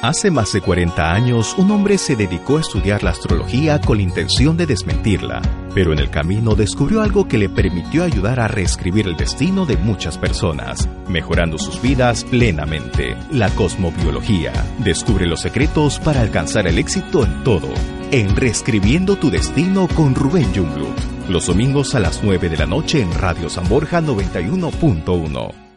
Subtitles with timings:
[0.00, 4.04] Hace más de 40 años, un hombre se dedicó a estudiar la astrología con la
[4.04, 5.42] intención de desmentirla,
[5.74, 9.76] pero en el camino descubrió algo que le permitió ayudar a reescribir el destino de
[9.76, 13.16] muchas personas, mejorando sus vidas plenamente.
[13.32, 17.68] La cosmobiología descubre los secretos para alcanzar el éxito en todo.
[18.12, 21.28] En Reescribiendo tu Destino con Rubén Jungblut.
[21.28, 25.67] Los domingos a las 9 de la noche en Radio San Borja 91.1.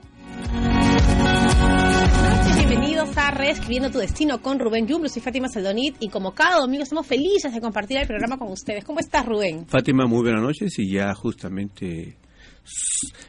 [3.52, 5.10] Reescribiendo tu Destino con Rubén Jumbo.
[5.10, 8.86] Soy Fátima Saldonit y como cada domingo estamos felices de compartir el programa con ustedes.
[8.86, 9.68] ¿Cómo estás, Rubén?
[9.68, 12.16] Fátima, muy buenas noches y ya justamente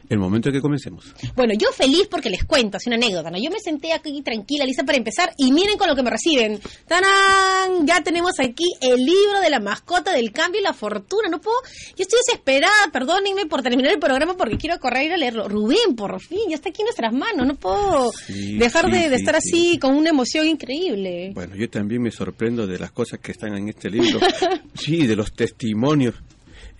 [0.09, 1.13] el momento de que comencemos.
[1.35, 3.37] Bueno, yo feliz porque les cuento, así una anécdota, ¿no?
[3.37, 6.59] Yo me senté aquí tranquila, lista para empezar y miren con lo que me reciben.
[6.87, 7.85] ¡Tarán!
[7.87, 11.29] Ya tenemos aquí el libro de la mascota del cambio y la fortuna.
[11.29, 11.57] No puedo,
[11.97, 15.47] yo estoy desesperada, perdónenme por terminar el programa porque quiero correr a leerlo.
[15.47, 19.09] Rubén, por fin, ya está aquí en nuestras manos, no puedo Sí, dejar sí, de,
[19.09, 19.49] de sí, estar sí.
[19.49, 21.31] así con una emoción increíble.
[21.33, 24.19] Bueno, yo también me sorprendo de las cosas que están en este libro.
[24.75, 26.15] sí, de los testimonios.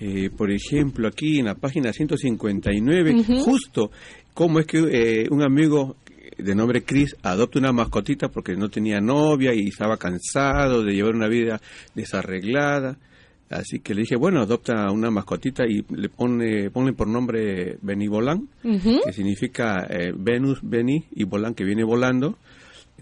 [0.05, 3.89] Eh, por ejemplo, aquí en la página 159, justo
[4.33, 5.95] cómo es que eh, un amigo
[6.37, 11.15] de nombre Chris adopta una mascotita porque no tenía novia y estaba cansado de llevar
[11.15, 11.61] una vida
[11.95, 12.97] desarreglada.
[13.49, 18.49] Así que le dije, bueno, adopta una mascotita y le pone, ponle por nombre Benivolán,
[18.61, 22.37] que significa eh, Venus, Beni y Volán, que viene volando.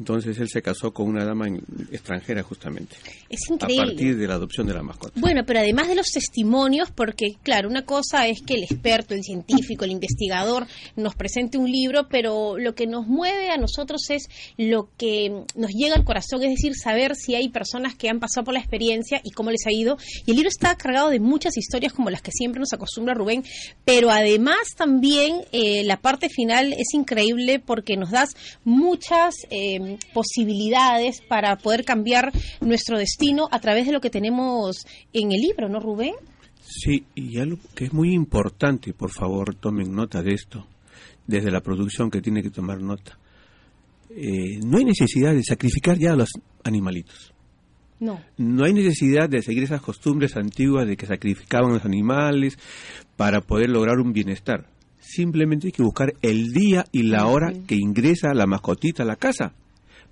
[0.02, 1.48] Entonces él se casó con una dama
[1.92, 2.96] extranjera justamente,
[3.30, 3.86] Es a increíble.
[3.86, 5.14] partir de la adopción de la mascota.
[5.22, 9.22] Bueno, pero además de los testimonios, porque claro, una cosa es que el experto, el
[9.22, 10.66] científico, el investigador
[10.96, 14.28] nos presente un libro, pero lo que nos mueve a nosotros es
[14.58, 18.44] lo que nos llega al corazón, es decir, saber si hay personas que han pasado
[18.46, 19.98] por la experiencia y cómo les ha ido.
[20.26, 23.44] Y el libro está cargado de muchas historias como las que siempre nos acostumbra Rubén,
[23.86, 28.30] pero además también eh, la parte final es increíble porque nos das
[28.64, 32.32] muchas eh, posibilidades para poder cambiar
[32.62, 36.14] nuestro destino a través de lo que tenemos en el libro, ¿no, Rubén?
[36.62, 40.66] Sí, y algo que es muy importante, por favor, tomen nota de esto,
[41.28, 43.18] desde la producción que tiene que tomar nota.
[44.10, 46.30] Eh, no hay necesidad de sacrificar ya a los
[46.64, 47.34] animalitos.
[48.00, 48.20] No.
[48.38, 52.58] No hay necesidad de seguir esas costumbres antiguas de que sacrificaban los animales
[53.16, 54.68] para poder lograr un bienestar.
[55.00, 59.18] Simplemente hay que buscar el día y la hora que ingresa la mascotita a la
[59.18, 59.54] casa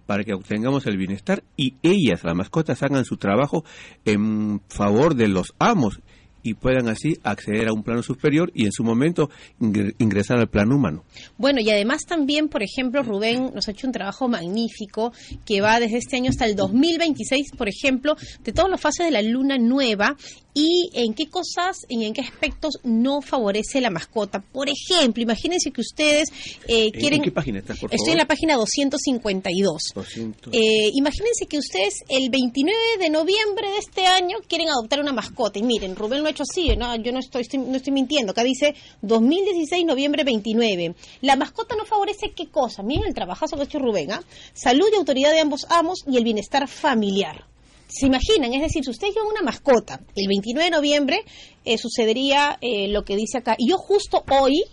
[0.09, 3.63] para que obtengamos el bienestar y ellas, las mascotas, hagan su trabajo
[4.05, 6.01] en favor de los amos
[6.43, 9.29] y puedan así acceder a un plano superior y en su momento
[9.59, 11.03] ingre- ingresar al plano humano.
[11.37, 15.11] Bueno, y además también, por ejemplo, Rubén nos ha hecho un trabajo magnífico
[15.45, 19.11] que va desde este año hasta el 2026, por ejemplo, de todas las fases de
[19.11, 20.15] la luna nueva
[20.53, 24.39] y en qué cosas y en qué aspectos no favorece la mascota.
[24.41, 26.29] Por ejemplo, imagínense que ustedes
[26.67, 27.19] eh, ¿En- quieren...
[27.19, 29.81] ¿En qué página estás, por Estoy en la página 252.
[29.95, 30.53] 200.
[30.53, 35.59] Eh, imagínense que ustedes el 29 de noviembre de este año quieren adoptar una mascota.
[35.59, 36.95] Y miren, Rubén lo ha hecho así, ¿no?
[36.95, 38.31] yo no estoy, estoy- no estoy mintiendo.
[38.31, 40.95] Acá dice 2016, noviembre 29.
[41.21, 42.83] La mascota no favorece qué cosa.
[42.83, 44.11] Miren el trabajazo que ha hecho Rubén.
[44.11, 44.23] ¿ah?
[44.53, 47.45] Salud y autoridad de ambos amos y el bienestar familiar.
[47.87, 48.53] ¿Se imaginan?
[48.53, 51.19] Es decir, si ustedes llevan una mascota, el 29 de noviembre
[51.65, 53.55] eh, sucedería eh, lo que dice acá.
[53.57, 54.63] Y yo justo hoy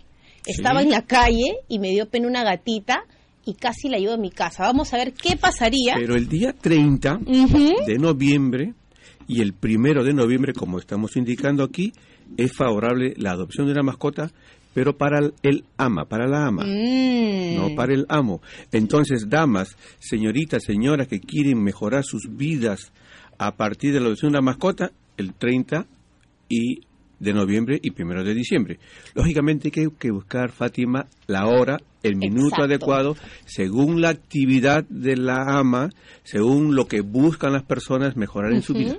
[0.45, 3.05] estaba en la calle y me dio pena una gatita
[3.45, 4.65] y casi la llevo a mi casa.
[4.65, 5.95] Vamos a ver qué pasaría.
[5.99, 7.75] Pero el día 30 Ujú.
[7.87, 8.75] de noviembre
[9.29, 11.93] y el primero de noviembre, como estamos indicando aquí,
[12.37, 14.31] es favorable la adopción de una mascota,
[14.75, 17.57] pero para el, ama, para la ama, Mm.
[17.57, 18.43] no para el amo.
[18.73, 22.93] Entonces, damas, señoritas, señoras que quieren mejorar sus vidas
[23.39, 25.87] a partir de la adopción de una mascota, el 30
[26.49, 26.81] y
[27.19, 28.79] de noviembre y primero de diciembre.
[29.15, 32.65] Lógicamente hay que, buscar, Fátima, la hora, el minuto Exacto.
[32.65, 35.89] adecuado, según la actividad de la ama,
[36.25, 38.99] según lo que buscan las personas mejorar en su vida.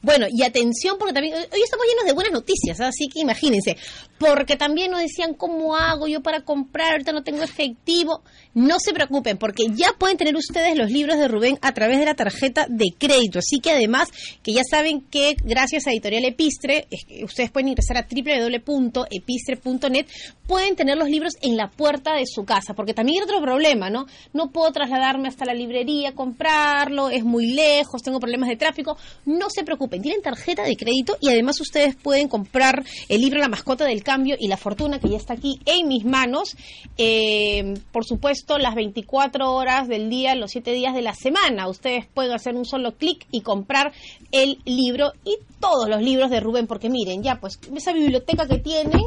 [0.00, 2.88] Bueno, y atención porque también hoy estamos llenos de buenas noticias, ¿ah?
[2.88, 3.76] así que imagínense,
[4.18, 8.22] porque también nos decían cómo hago yo para comprar, ahorita no tengo efectivo.
[8.54, 12.04] No se preocupen, porque ya pueden tener ustedes los libros de Rubén a través de
[12.04, 13.38] la tarjeta de crédito.
[13.38, 14.08] Así que además,
[14.42, 16.86] que ya saben que gracias a Editorial Epistre,
[17.24, 20.06] ustedes pueden ingresar a www.epistre.net,
[20.46, 23.88] pueden tener los libros en la puerta de su casa, porque también hay otro problema,
[23.90, 24.06] ¿no?
[24.32, 28.98] No puedo trasladarme hasta la librería, comprarlo, es muy lejos, tengo problemas de tráfico.
[29.24, 33.48] No se preocupen, tienen tarjeta de crédito y además ustedes pueden comprar el libro La
[33.48, 36.56] mascota del cambio y la fortuna que ya está aquí en mis manos.
[36.98, 41.68] Eh, por supuesto, las 24 horas del día, los 7 días de la semana.
[41.68, 43.92] Ustedes pueden hacer un solo clic y comprar
[44.30, 48.58] el libro y todos los libros de Rubén, porque miren, ya pues esa biblioteca que
[48.58, 49.02] tienen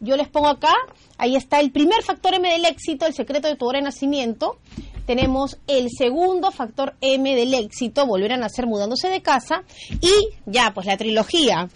[0.00, 0.72] yo les pongo acá,
[1.18, 4.56] ahí está el primer factor M del éxito, el secreto de tu hora de nacimiento.
[5.10, 9.64] Tenemos el segundo factor M del éxito, volver a nacer mudándose de casa.
[10.00, 10.12] Y
[10.46, 11.68] ya, pues la trilogía.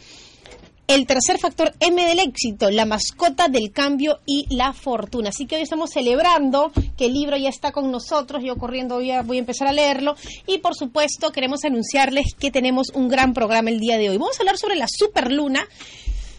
[0.87, 5.31] El tercer factor M del éxito, la mascota del cambio y la fortuna.
[5.31, 8.41] Así que hoy estamos celebrando que el libro ya está con nosotros.
[8.45, 10.15] Yo corriendo voy a, voy a empezar a leerlo.
[10.47, 14.17] Y por supuesto queremos anunciarles que tenemos un gran programa el día de hoy.
[14.17, 15.67] Vamos a hablar sobre la superluna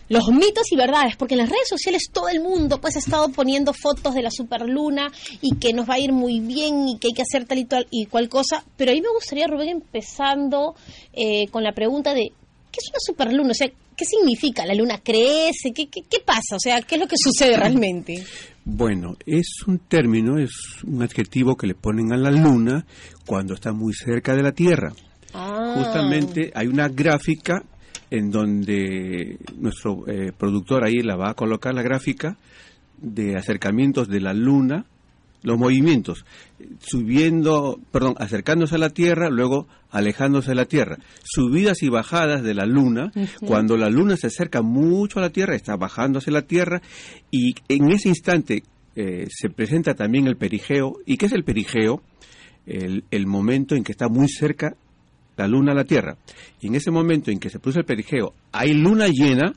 [0.09, 3.29] los mitos y verdades, porque en las redes sociales todo el mundo pues ha estado
[3.29, 5.11] poniendo fotos de la superluna
[5.41, 7.65] y que nos va a ir muy bien y que hay que hacer tal y
[7.65, 10.75] tal y cual cosa, pero a mí me gustaría, Rubén, empezando
[11.13, 12.31] eh, con la pregunta de,
[12.71, 13.51] ¿qué es una superluna?
[13.51, 14.65] O sea, ¿qué significa?
[14.65, 15.71] ¿La luna crece?
[15.73, 16.55] ¿Qué, qué, qué pasa?
[16.55, 18.23] O sea, ¿qué es lo que sucede realmente?
[18.63, 22.85] Bueno, es un término, es un adjetivo que le ponen a la luna
[23.25, 24.91] cuando está muy cerca de la Tierra.
[25.33, 25.75] Ah.
[25.77, 27.63] Justamente hay una gráfica
[28.15, 32.37] en donde nuestro eh, productor ahí la va a colocar la gráfica
[32.97, 34.85] de acercamientos de la Luna,
[35.43, 36.25] los movimientos,
[36.79, 42.53] subiendo, perdón, acercándose a la Tierra, luego alejándose de la Tierra, subidas y bajadas de
[42.53, 43.11] la Luna,
[43.45, 46.81] cuando la Luna se acerca mucho a la Tierra, está bajando hacia la Tierra,
[47.29, 48.63] y en ese instante
[48.95, 52.01] eh, se presenta también el perigeo, ¿y qué es el perigeo?
[52.65, 54.75] El, el momento en que está muy cerca
[55.37, 56.17] la luna a la Tierra,
[56.61, 59.53] y en ese momento en que se produce el perigeo hay luna llena,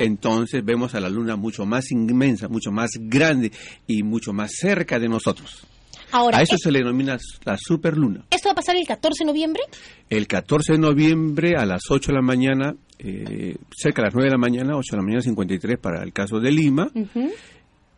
[0.00, 3.52] entonces vemos a la luna mucho más inmensa, mucho más grande
[3.86, 5.66] y mucho más cerca de nosotros.
[6.10, 8.24] Ahora, a eso eh, se le denomina la superluna.
[8.30, 9.62] ¿Esto va a pasar el 14 de noviembre?
[10.08, 14.28] El 14 de noviembre a las 8 de la mañana, eh, cerca de las 9
[14.28, 16.90] de la mañana, 8 de la mañana 53 para el caso de Lima.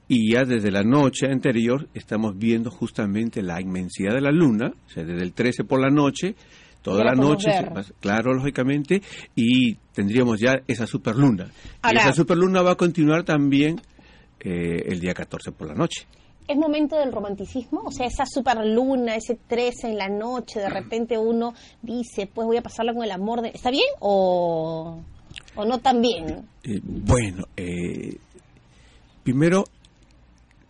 [0.08, 4.90] Y ya desde la noche anterior estamos viendo justamente la inmensidad de la luna, o
[4.90, 6.34] sea, desde el 13 por la noche
[6.82, 7.50] toda la noche,
[8.00, 9.02] claro, lógicamente,
[9.34, 11.50] y tendríamos ya esa superluna.
[11.90, 13.80] y esa superluna va a continuar también
[14.40, 16.06] eh, el día 14 por la noche.
[16.48, 17.82] ¿Es momento del romanticismo?
[17.84, 22.56] O sea, esa superluna, ese 13 en la noche, de repente uno dice, pues voy
[22.56, 23.50] a pasarla con el amor de...
[23.50, 25.00] ¿Está bien o,
[25.54, 26.48] o no tan bien?
[26.64, 28.16] Eh, bueno, eh,
[29.22, 29.64] primero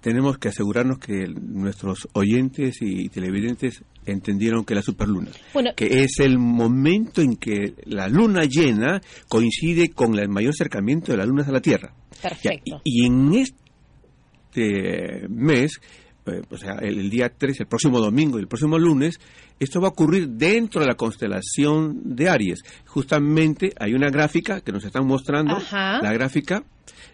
[0.00, 5.30] tenemos que asegurarnos que nuestros oyentes y televidentes entendieron que la superluna,
[5.76, 11.18] que es el momento en que la luna llena coincide con el mayor acercamiento de
[11.18, 11.94] las lunas a la Tierra.
[12.20, 12.80] Perfecto.
[12.84, 15.80] y, en este mes,
[16.26, 19.18] eh, o sea, el, día 3, el próximo domingo y el próximo lunes,
[19.58, 22.60] esto va a ocurrir dentro de la constelación de Aries.
[22.86, 26.64] Justamente hay una gráfica que nos están mostrando, la gráfica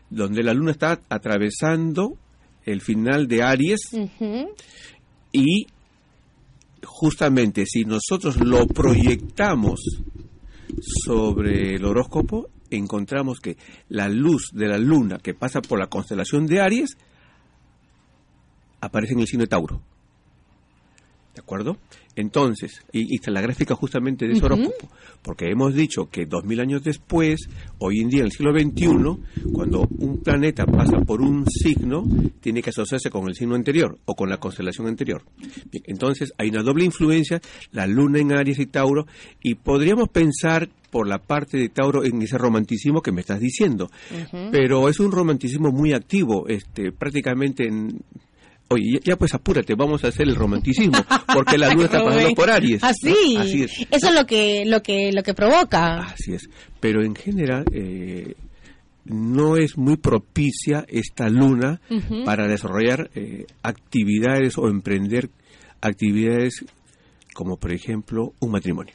[0.09, 2.17] donde la luna está atravesando
[2.67, 3.81] el final de Aries
[5.33, 5.67] y
[6.85, 9.81] justamente si nosotros lo proyectamos
[11.05, 13.57] sobre el horóscopo, encontramos que
[13.89, 16.99] la luz de la luna que pasa por la constelación de Aries
[18.81, 19.81] aparece en el signo de Tauro.
[21.35, 21.79] ¿De acuerdo?
[22.17, 24.89] Entonces, y, está la gráfica justamente de ese horóscopo,
[25.23, 27.49] porque hemos dicho que dos mil años después,
[27.79, 32.05] hoy en día en el siglo XXI, cuando un planeta pasa por un signo,
[32.41, 35.23] tiene que asociarse con el signo anterior o con la constelación anterior.
[35.85, 37.41] entonces hay una doble influencia,
[37.73, 39.07] la luna en Aries y Tauro,
[39.43, 43.91] y podríamos pensar por la parte de Tauro en ese romanticismo que me estás diciendo,
[44.51, 48.01] pero es un romanticismo muy activo, este, prácticamente en
[48.69, 50.99] Oye, ya, pues apúrate, vamos a hacer el romanticismo,
[51.33, 52.83] porque la luna está pasando por Aries.
[52.83, 53.73] Así, Así es.
[53.91, 55.99] Eso es lo que, lo que, lo que provoca.
[55.99, 56.49] Así es.
[56.81, 58.35] Pero en general, eh,
[59.05, 61.81] no es muy propicia esta luna
[62.25, 65.31] para desarrollar eh, actividades o emprender
[65.81, 66.65] actividades
[67.35, 68.95] como, por ejemplo, un matrimonio.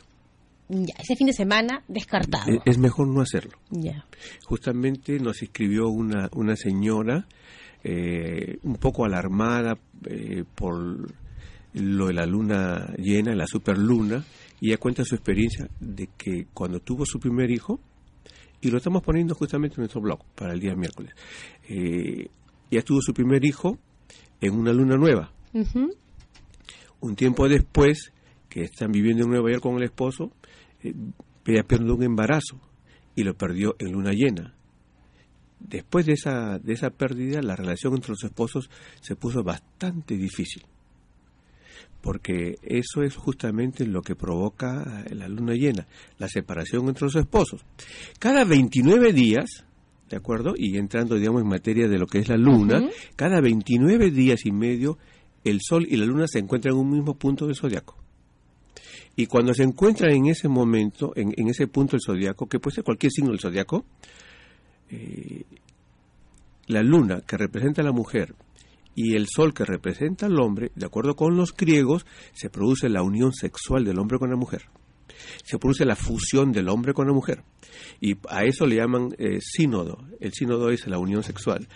[0.67, 2.45] Ya, ese fin de semana descartado.
[2.65, 3.57] Es, mejor no hacerlo.
[3.69, 4.05] Ya.
[4.45, 7.27] Justamente nos escribió una, una señora
[7.83, 11.09] eh, un poco alarmada eh, por
[11.73, 14.23] lo de la luna llena, la superluna,
[14.59, 17.79] y ella cuenta su experiencia de que cuando tuvo su primer hijo,
[18.61, 21.13] y lo estamos poniendo justamente en nuestro blog para el día miércoles,
[21.67, 22.27] eh,
[22.69, 23.79] ella tuvo su primer hijo
[24.39, 25.31] en una luna nueva.
[26.99, 28.13] Un tiempo después,
[28.47, 30.31] que están viviendo en Nueva York con el esposo,
[30.83, 30.93] eh,
[31.45, 32.59] ella perdió un embarazo
[33.15, 34.55] y lo perdió en luna llena.
[35.67, 40.63] Después de esa, de esa pérdida, la relación entre los esposos se puso bastante difícil
[42.01, 45.87] porque eso es justamente lo que provoca la luna llena,
[46.17, 47.63] la separación entre los esposos.
[48.17, 49.65] Cada 29 días,
[50.09, 50.53] ¿de acuerdo?
[50.57, 54.51] Y entrando, digamos, en materia de lo que es la luna, cada 29 días y
[54.51, 54.97] medio
[55.43, 57.97] el sol y la luna se encuentran en un mismo punto del zodiaco.
[59.15, 62.83] Y cuando se encuentran en ese momento, en, ese punto del zodiaco, que puede ser
[62.83, 63.85] cualquier signo del zodiaco,
[64.91, 65.43] eh,
[66.67, 68.35] la luna que representa a la mujer
[68.95, 73.03] y el sol que representa al hombre, de acuerdo con los griegos, se produce la
[73.03, 74.63] unión sexual del hombre con la mujer.
[75.43, 77.43] Se produce la fusión del hombre con la mujer.
[77.99, 80.03] Y a eso le llaman eh, sínodo.
[80.19, 81.67] El sínodo es la unión sexual.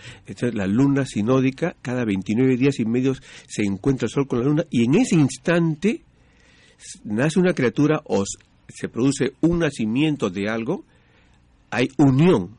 [0.54, 3.14] La luna sinódica, cada 29 días y medio
[3.48, 6.04] se encuentra el sol con la luna y en ese instante
[7.04, 8.24] nace una criatura o
[8.68, 10.84] se produce un nacimiento de algo,
[11.70, 12.58] hay unión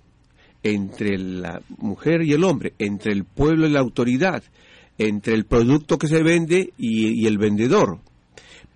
[0.75, 4.43] entre la mujer y el hombre, entre el pueblo y la autoridad,
[4.99, 8.01] entre el producto que se vende y, el vendedor.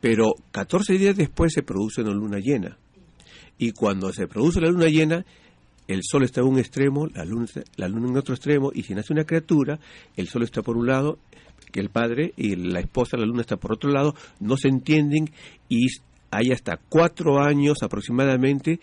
[0.01, 2.79] Pero 14 días después se produce una luna llena.
[3.59, 5.25] Y cuando se produce la luna llena,
[5.87, 8.95] el sol está en un extremo, la luna, la luna en otro extremo, y si
[8.95, 9.79] nace una criatura,
[10.17, 11.19] el sol está por un lado,
[11.71, 15.31] que el padre y la esposa, la luna está por otro lado, no se entienden
[15.69, 15.87] y
[16.31, 18.81] hay hasta cuatro años aproximadamente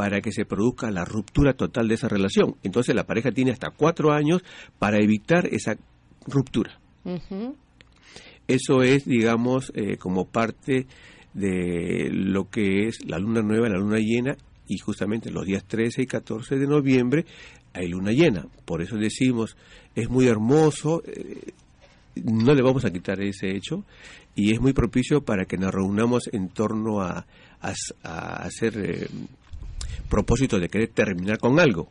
[0.00, 2.56] para que se produzca la ruptura total de esa relación.
[2.62, 4.42] Entonces la pareja tiene hasta cuatro años
[4.78, 5.76] para evitar esa
[6.26, 6.80] ruptura.
[8.48, 10.86] Eso es, digamos, eh, como parte
[11.34, 16.00] de lo que es la luna nueva, la luna llena, y justamente los días 13
[16.00, 17.26] y 14 de noviembre
[17.74, 18.46] hay luna llena.
[18.64, 19.54] Por eso decimos,
[19.94, 21.52] es muy hermoso, eh,
[22.24, 23.84] no le vamos a quitar ese hecho,
[24.34, 27.26] y es muy propicio para que nos reunamos en torno a,
[27.60, 28.78] hacer...
[28.78, 29.08] Eh,
[30.08, 31.90] propósito de querer terminar con algo,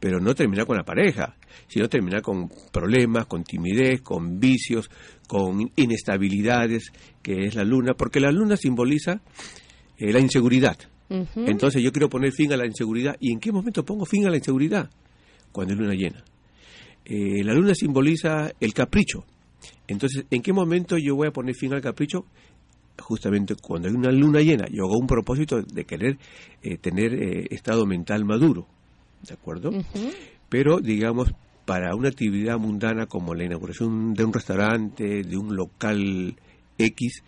[0.00, 1.36] pero no terminar con la pareja,
[1.66, 4.90] sino terminar con problemas, con timidez, con vicios,
[5.26, 9.20] con inestabilidades, que es la luna, porque la luna simboliza
[9.96, 10.78] eh, la inseguridad.
[11.10, 13.16] Entonces yo quiero poner fin a la inseguridad.
[13.18, 14.90] ¿Y en qué momento pongo fin a la inseguridad?
[15.52, 16.22] Cuando es luna llena.
[17.04, 19.24] Eh, la luna simboliza el capricho.
[19.86, 22.26] Entonces, ¿en qué momento yo voy a poner fin al capricho?
[23.00, 26.18] Justamente cuando hay una luna llena, yo hago un propósito de querer
[26.62, 28.66] eh, tener eh, estado mental maduro,
[29.26, 29.70] ¿de acuerdo?
[30.48, 31.32] Pero, digamos,
[31.64, 36.36] para una actividad mundana como la inauguración de un restaurante, de un local
[36.78, 37.22] X,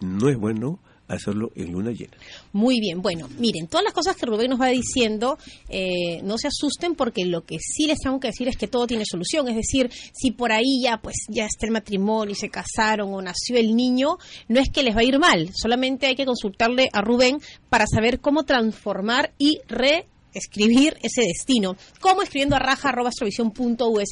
[0.00, 0.78] no es bueno
[1.08, 2.16] hacerlo en luna llena.
[2.52, 6.48] Muy bien, bueno, miren, todas las cosas que Rubén nos va diciendo, eh, no se
[6.48, 9.56] asusten porque lo que sí les tengo que decir es que todo tiene solución, es
[9.56, 13.56] decir, si por ahí ya pues ya está el matrimonio y se casaron o nació
[13.56, 17.00] el niño, no es que les va a ir mal, solamente hay que consultarle a
[17.00, 21.76] Rubén para saber cómo transformar y re escribir ese destino.
[22.00, 22.22] ¿Cómo?
[22.22, 22.92] Escribiendo a raja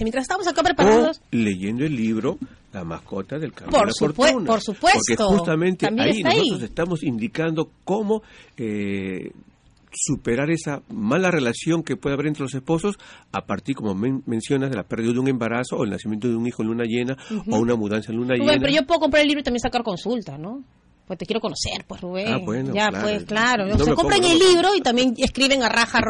[0.01, 1.21] Mientras estamos acá preparados.
[1.31, 2.39] leyendo el libro
[2.73, 4.47] La mascota del camino por, fortuna.
[4.47, 4.99] por supuesto.
[5.17, 8.23] Porque justamente ahí nosotros estamos indicando cómo
[8.57, 9.31] eh,
[9.95, 12.97] superar esa mala relación que puede haber entre los esposos
[13.33, 16.47] a partir, como mencionas, de la pérdida de un embarazo o el nacimiento de un
[16.47, 17.17] hijo en luna llena
[17.51, 18.59] o una mudanza en luna llena.
[18.61, 20.63] Pero yo puedo comprar el libro y también sacar consulta, ¿no?
[21.07, 22.29] Pues te quiero conocer, pues Rubén.
[22.29, 23.67] Ah, bueno, ya, pues claro.
[23.75, 26.01] o sea, compren el libro y también escriben a raja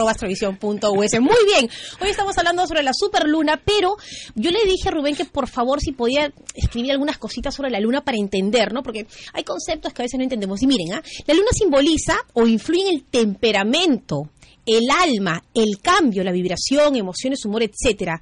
[1.21, 1.69] Muy bien.
[2.01, 3.97] Hoy estamos hablando sobre la superluna, pero
[4.37, 7.81] yo le dije a Rubén que por favor si podía escribir algunas cositas sobre la
[7.81, 8.85] luna para entender, ¿no?
[8.85, 10.63] Porque hay conceptos que a veces no entendemos.
[10.63, 11.03] Y miren, ¿ah?
[11.27, 14.31] la luna simboliza o influye en el temperamento
[14.67, 18.21] el alma, el cambio, la vibración, emociones, humor, etcétera,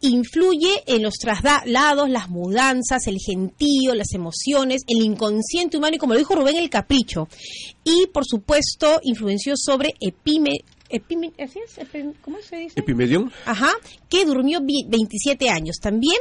[0.00, 6.14] influye en los traslados, las mudanzas, el gentío, las emociones, el inconsciente humano y como
[6.14, 7.28] lo dijo Rubén, el capricho.
[7.84, 10.60] Y por supuesto, influenció sobre epime,
[12.20, 12.80] ¿cómo se dice?
[12.80, 13.32] Epimedión.
[13.46, 13.70] Ajá,
[14.08, 15.76] que durmió 27 años.
[15.80, 16.18] También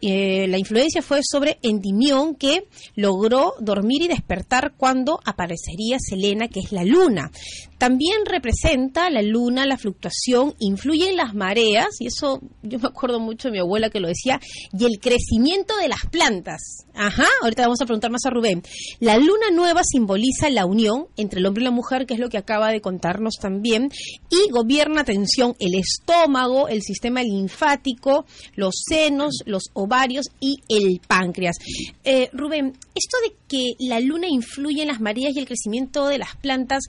[0.00, 6.60] eh, la influencia fue sobre Endimión, que logró dormir y despertar cuando aparecería Selena, que
[6.60, 7.30] es la luna.
[7.78, 13.20] También representa la luna, la fluctuación, influye en las mareas, y eso yo me acuerdo
[13.20, 14.40] mucho de mi abuela que lo decía,
[14.76, 16.60] y el crecimiento de las plantas.
[16.94, 18.62] Ajá, ahorita vamos a preguntar más a Rubén.
[18.98, 22.28] La luna nueva simboliza la unión entre el hombre y la mujer, que es lo
[22.28, 23.90] que acaba de contarnos también,
[24.28, 31.56] y gobierna, atención, el estómago, el sistema linfático, los senos, los ovarios y el páncreas.
[32.02, 36.18] Eh, Rubén, esto de que la luna influye en las mareas y el crecimiento de
[36.18, 36.84] las plantas,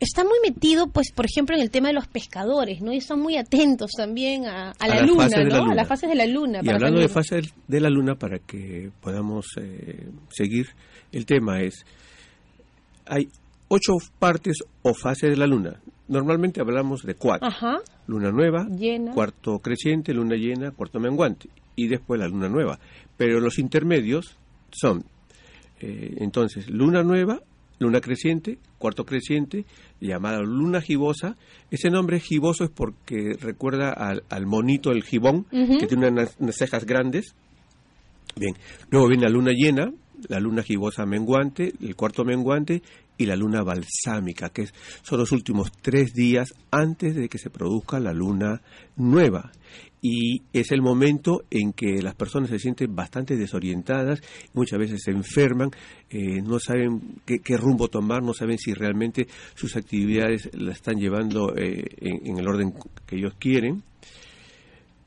[0.00, 2.92] está muy metido, pues, por ejemplo, en el tema de los pescadores, ¿no?
[2.92, 5.70] Y están muy atentos también a, la, luna, ¿no?
[5.70, 6.60] A las fases de la luna.
[6.62, 10.68] Y hablando de fases de la luna, para que podamos eh, seguir,
[11.12, 11.84] el tema es,
[13.06, 13.28] hay
[13.68, 15.80] ocho partes o fases de la luna.
[16.08, 17.48] Normalmente hablamos de cuatro.
[18.06, 18.66] Luna nueva,
[19.14, 21.48] cuarto creciente, luna llena, cuarto menguante.
[21.76, 22.78] Y después la luna nueva.
[23.16, 24.36] Pero los intermedios
[24.70, 25.04] son,
[25.80, 27.40] eh, entonces, luna nueva,
[27.78, 29.64] luna creciente, cuarto creciente,
[30.06, 31.36] llamada luna gibosa.
[31.70, 37.34] Ese nombre giboso es porque recuerda al, monito, el gibón, que tiene unas, cejas grandes.
[38.36, 38.54] Bien,
[38.90, 39.92] luego viene la luna llena,
[40.28, 42.82] la luna gibosa menguante, el cuarto menguante
[43.16, 44.66] y la luna balsámica, que
[45.02, 48.60] son los últimos tres días antes de que se produzca la luna
[48.96, 49.52] nueva.
[50.06, 54.20] Y es el momento en que las personas se sienten bastante desorientadas,
[54.52, 55.70] muchas veces se enferman,
[56.10, 61.56] eh, no saben qué, rumbo tomar, no saben si realmente sus actividades las están llevando
[61.56, 62.74] eh, en, el orden
[63.06, 63.82] que ellos quieren,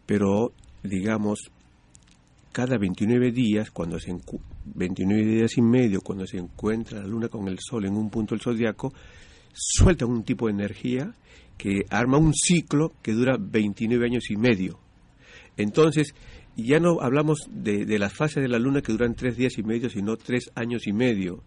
[0.08, 1.52] pero digamos,
[2.52, 4.10] cada 29 días, cuando se
[4.76, 8.36] 29 días y medio, cuando se encuentra la luna con el sol en un punto
[8.36, 8.94] del zodiaco,
[9.54, 11.14] suelta un tipo de energía
[11.58, 14.80] que arma un ciclo que dura 29 años y medio.
[15.58, 16.14] Entonces,
[16.56, 19.64] ya no hablamos de, de, las fases de la luna que duran tres días y
[19.64, 21.44] medio, sino tres años y medio.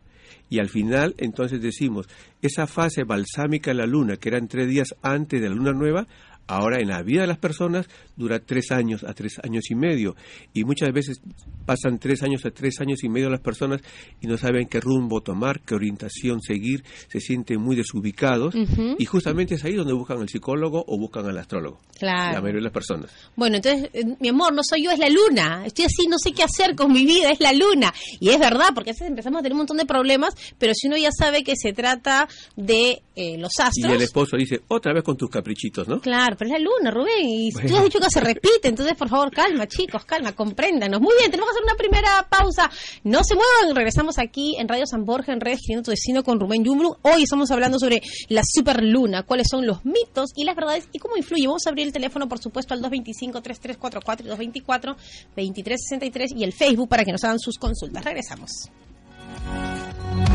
[0.48, 2.08] Y al final, entonces decimos,
[2.42, 6.06] esa fase balsámica de la luna, que eran tres días antes de la luna nueva,
[6.50, 10.16] Ahora en la vida de las personas dura tres años a tres años y medio
[10.52, 11.20] y muchas veces
[11.64, 13.80] pasan tres años a tres años y medio las personas
[14.20, 18.52] y no saben qué rumbo tomar, qué orientación seguir, se sienten muy desubicados
[18.98, 21.78] y justamente es ahí donde buscan al psicólogo o buscan al astrólogo.
[21.96, 22.32] Claro.
[22.32, 23.12] La mayoría de las personas.
[23.36, 25.64] Bueno, entonces, eh, mi amor, no soy yo, es la luna.
[25.64, 27.92] Estoy así, no sé qué hacer con mi vida, es la luna.
[28.18, 30.88] Y es verdad, porque a veces empezamos a tener un montón de problemas, pero si
[30.88, 32.26] uno ya sabe que se trata
[32.56, 33.92] de eh, los astros.
[33.92, 36.00] Y el esposo dice, otra vez con tus caprichitos, ¿no?
[36.00, 39.10] Claro, pero es la luna, Rubén, y tú has dicho que se repite, entonces por
[39.10, 40.98] favor, calma, chicos, calma, compréndanos.
[40.98, 42.70] Muy bien, tenemos que hacer una primera pausa.
[43.04, 46.40] No se muevan, regresamos aquí en Radio San Borja, en Red Escribiendo tu Destino con
[46.40, 46.96] Rubén Yumblu.
[47.02, 51.18] Hoy estamos hablando sobre la superluna, cuáles son los mitos y las verdades y cómo
[51.18, 51.46] influye.
[51.46, 57.04] Vamos a abrir el teléfono, por supuesto, al 225-3344 y 224-2363 y el Facebook para
[57.04, 58.02] que nos hagan sus consultas.
[58.02, 58.70] Regresamos.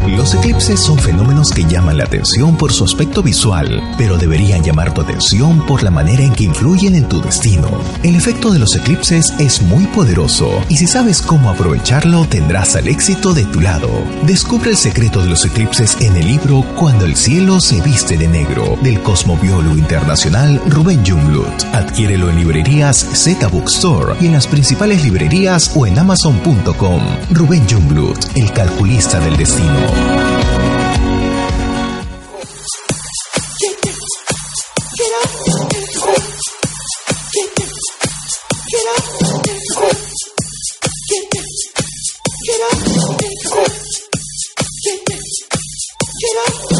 [0.07, 4.93] Los eclipses son fenómenos que llaman la atención por su aspecto visual, pero deberían llamar
[4.93, 7.67] tu atención por la manera en que influyen en tu destino.
[8.03, 12.87] El efecto de los eclipses es muy poderoso y si sabes cómo aprovecharlo tendrás al
[12.87, 13.89] éxito de tu lado.
[14.27, 18.27] Descubre el secreto de los eclipses en el libro Cuando el cielo se viste de
[18.27, 21.63] negro del cosmobiólogo internacional Rubén Junglut.
[21.73, 27.01] Adquiérelo en librerías Z Bookstore y en las principales librerías o en amazon.com.
[27.31, 29.94] Rubén Junglut, el calculista del destino.
[46.25, 46.74] Get up.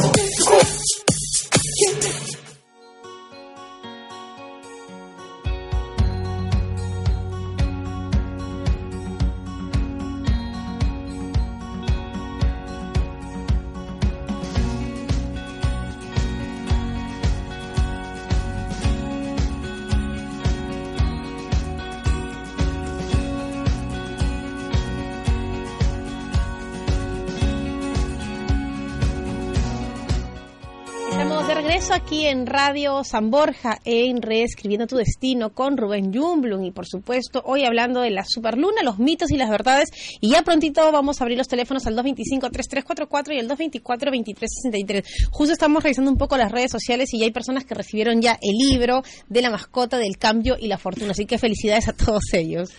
[31.76, 37.66] En Radio San Borja en Reescribiendo tu Destino con Rubén Jumblum y por supuesto hoy
[37.66, 39.90] hablando de la superluna, los mitos y las verdades
[40.22, 45.04] y ya prontito vamos a abrir los teléfonos al 225-3344 y al 224-2363.
[45.30, 48.40] Justo estamos revisando un poco las redes sociales y ya hay personas que recibieron ya
[48.42, 52.24] el libro de la mascota del cambio y la fortuna, así que felicidades a todos
[52.32, 52.70] ellos.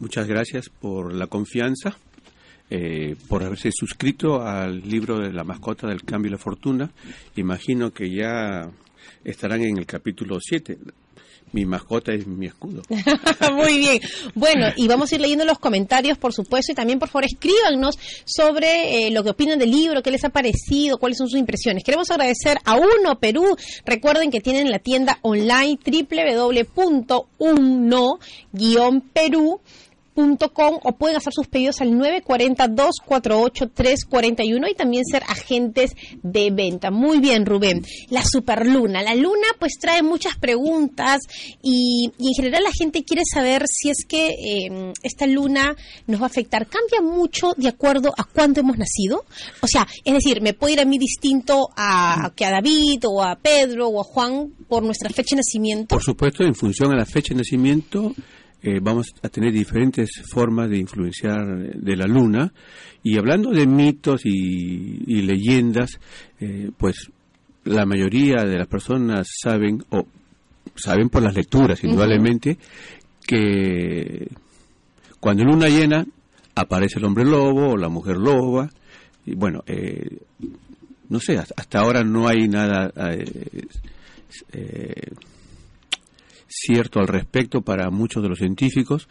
[0.00, 1.96] Muchas gracias por la confianza
[2.74, 6.90] eh, por haberse suscrito al libro de la mascota del cambio y la fortuna.
[7.36, 8.66] Imagino que ya
[9.22, 10.78] estarán en el capítulo 7.
[11.52, 12.80] mi mascota es mi escudo.
[13.54, 14.00] Muy bien.
[14.34, 17.98] Bueno, y vamos a ir leyendo los comentarios, por supuesto, y también, por favor, escríbanos
[18.24, 21.84] sobre eh, lo que opinan del libro, qué les ha parecido, cuáles son sus impresiones.
[21.84, 23.54] Queremos agradecer a Uno Perú.
[23.84, 27.20] Recuerden que tienen la tienda online www.uno-perú
[30.14, 36.90] o pueden hacer sus pedidos al 940-248-341 y también ser agentes de venta.
[36.90, 37.82] Muy bien, Rubén.
[38.10, 39.02] La superluna.
[39.02, 41.22] La luna pues trae muchas preguntas
[41.62, 45.74] y, en general la gente quiere saber si es que em, esta luna
[46.06, 46.66] nos va a afectar.
[46.66, 49.24] ¿Cambia mucho de acuerdo a cuándo hemos nacido?
[49.60, 53.22] O sea, es decir, ¿me puede ir a mí distinto a, que a David o
[53.22, 55.94] a Pedro o a Juan por nuestra fecha de nacimiento?
[55.94, 58.14] Por supuesto, en función a la fecha de nacimiento
[58.64, 61.44] eh, vamos a tener diferentes formas de influenciar
[61.74, 62.52] de la luna.
[63.02, 65.98] Y hablando de mitos y, leyendas,
[66.38, 67.10] eh, pues
[67.64, 70.06] la mayoría de las personas saben, o
[70.76, 72.56] saben por las lecturas, indudablemente,
[73.26, 74.28] que
[75.18, 76.06] cuando luna llena
[76.54, 78.70] aparece el hombre lobo o la mujer loba.
[79.26, 80.18] Y bueno, eh,
[81.08, 82.92] no sé, hasta ahora no hay nada
[86.52, 89.08] cierto al respecto para muchos de los científicos.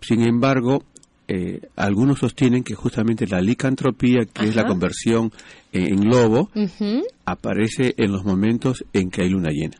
[0.00, 0.84] Sin embargo,
[1.26, 5.30] eh, algunos sostienen que justamente la licantropía, que es la conversión
[5.72, 6.50] en lobo,
[7.24, 9.76] aparece en los momentos en que hay luna llena.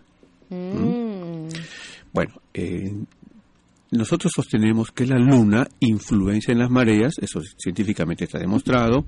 [0.50, 1.48] Mm.
[2.12, 2.92] Bueno, eh,
[3.90, 9.06] nosotros sostenemos que la luna influencia en las mareas, eso científicamente está demostrado,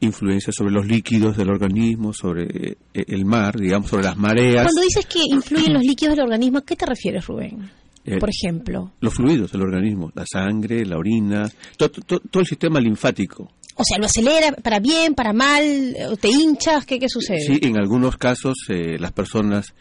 [0.00, 4.64] influencia sobre los líquidos del organismo, sobre eh, el mar, digamos, sobre las mareas.
[4.64, 7.70] Cuando dices que influyen los líquidos del organismo, ¿a qué te refieres, Rubén?
[8.04, 8.92] Eh, Por ejemplo.
[9.00, 13.50] Los fluidos del organismo, la sangre, la orina, todo el sistema linfático.
[13.76, 17.40] O sea, lo acelera para bien, para mal, te hinchas, ¿qué, qué sucede?
[17.40, 19.72] Sí, en algunos casos eh, las personas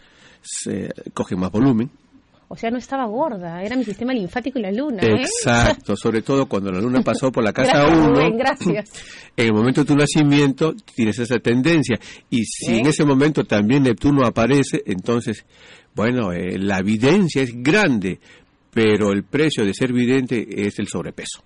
[0.42, 1.90] se cogen más volumen,
[2.50, 5.02] o sea, no estaba gorda, era mi sistema linfático y la luna.
[5.04, 5.22] ¿eh?
[5.22, 8.38] Exacto, sobre todo cuando la luna pasó por la casa 1.
[8.38, 8.90] gracias.
[9.38, 12.00] En el momento de tu nacimiento tienes esa tendencia.
[12.32, 15.46] Y si en ese momento también Neptuno aparece, entonces,
[15.94, 18.20] bueno, eh, la evidencia es grande,
[18.72, 21.44] pero el precio de ser vidente es el sobrepeso.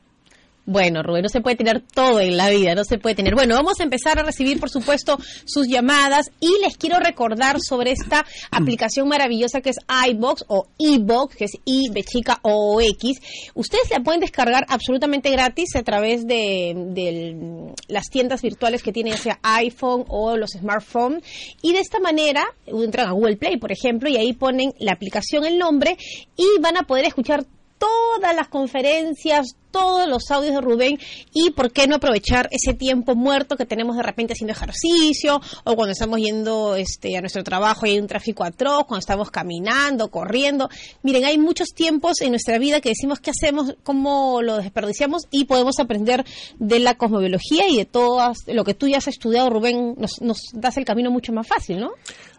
[0.72, 3.36] Bueno, Rubén, no se puede tener todo en la vida, no se puede tener.
[3.36, 7.92] Bueno, vamos a empezar a recibir, por supuesto, sus llamadas y les quiero recordar sobre
[7.92, 9.76] esta aplicación maravillosa que es
[10.08, 13.20] iBox o eBox, que es I, B chica O X.
[13.54, 19.40] Ustedes la pueden descargar absolutamente gratis a través de, las tiendas virtuales que tienen sea
[19.44, 21.22] iPhone o los smartphones
[21.62, 25.44] y de esta manera entran a Google Play, por ejemplo, y ahí ponen la aplicación,
[25.44, 25.98] el nombre
[26.38, 27.46] y van a poder escuchar
[27.82, 31.00] todas las conferencias, todos los audios de Rubén
[31.34, 35.76] y por qué no aprovechar ese tiempo muerto que tenemos de repente haciendo ejercicio o
[35.76, 40.12] cuando estamos yendo este, a nuestro trabajo y hay un tráfico atroz, cuando estamos caminando,
[40.12, 40.70] corriendo.
[41.02, 45.46] Miren, hay muchos tiempos en nuestra vida que decimos qué hacemos, cómo lo desperdiciamos y
[45.46, 46.24] podemos aprender
[46.60, 50.52] de la cosmobiología y de todo lo que tú ya has estudiado, Rubén, nos, nos
[50.54, 51.94] das el camino mucho más fácil, ¿no?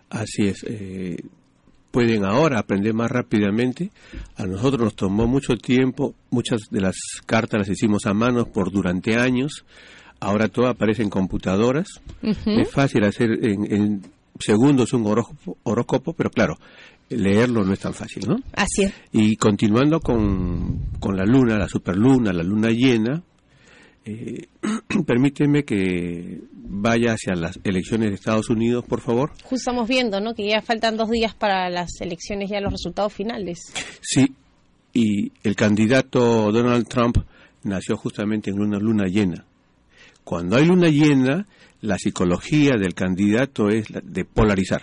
[0.08, 0.62] Así es.
[0.68, 1.16] Eh,
[1.92, 3.90] pueden ahora aprender más rápidamente.
[4.36, 8.72] A nosotros nos tomó mucho tiempo, muchas de las cartas las hicimos a mano por
[8.72, 9.64] durante años.
[10.18, 12.00] Ahora todo aparece en computadoras.
[12.22, 14.02] Es fácil hacer en,
[14.40, 16.56] segundos un horóscopo, horóscopo, pero claro,
[17.10, 18.36] leerlo no es tan fácil, ¿no?
[18.54, 18.94] Así es.
[19.12, 23.22] Y continuando con, con la luna, la superluna, la luna llena,
[24.04, 24.46] eh,
[25.06, 29.30] permíteme que vaya hacia las elecciones de Estados Unidos, por favor.
[29.42, 30.34] Justo estamos viendo, ¿no?
[30.34, 33.72] Que ya faltan dos días para las elecciones, ya los resultados finales.
[34.00, 34.34] Sí,
[34.92, 37.18] y el candidato Donald Trump
[37.62, 39.44] nació justamente en una luna llena.
[40.24, 41.46] Cuando hay luna llena,
[41.80, 44.82] la psicología del candidato es la de polarizar.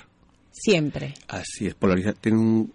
[0.51, 1.13] Siempre.
[1.27, 2.15] Así es, polarizar.
[2.15, 2.73] Tiene un,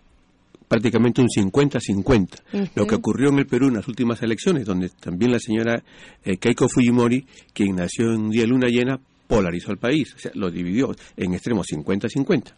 [0.74, 2.70] prácticamente un 50-50.
[2.74, 5.84] Lo que ocurrió en el Perú en las últimas elecciones, donde también la señora
[6.24, 10.18] eh, Keiko Fujimori, quien nació en un día de luna llena, polarizó al país, o
[10.18, 12.54] sea, lo dividió en extremos 50-50.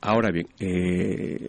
[0.00, 1.48] Ahora bien, eh,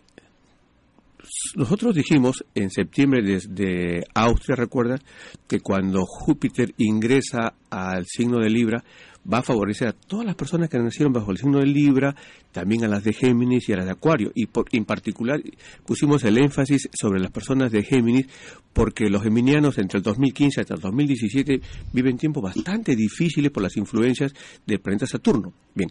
[1.55, 4.99] nosotros dijimos en septiembre desde Austria, recuerda,
[5.47, 8.83] que cuando Júpiter ingresa al signo de Libra,
[9.31, 12.15] va a favorecer a todas las personas que nacieron bajo el signo de Libra,
[12.51, 14.31] también a las de Géminis y a las de Acuario.
[14.35, 15.41] Y en particular
[15.85, 18.27] pusimos el énfasis sobre las personas de Géminis
[18.73, 21.61] porque los geminianos entre el 2015 hasta el 2017
[21.93, 24.33] viven tiempos bastante difíciles por las influencias
[24.65, 25.53] del planeta Saturno.
[25.75, 25.89] Bien,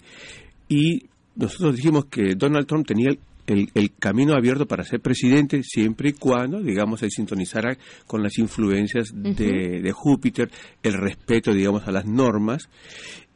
[0.69, 1.05] y
[1.37, 3.11] nosotros dijimos que Donald Trump tenía
[3.47, 9.09] el, camino abierto para ser presidente siempre y cuando, digamos, se sintonizara con las influencias
[9.13, 10.51] de, de, Júpiter,
[10.83, 12.69] el respeto, digamos, a las normas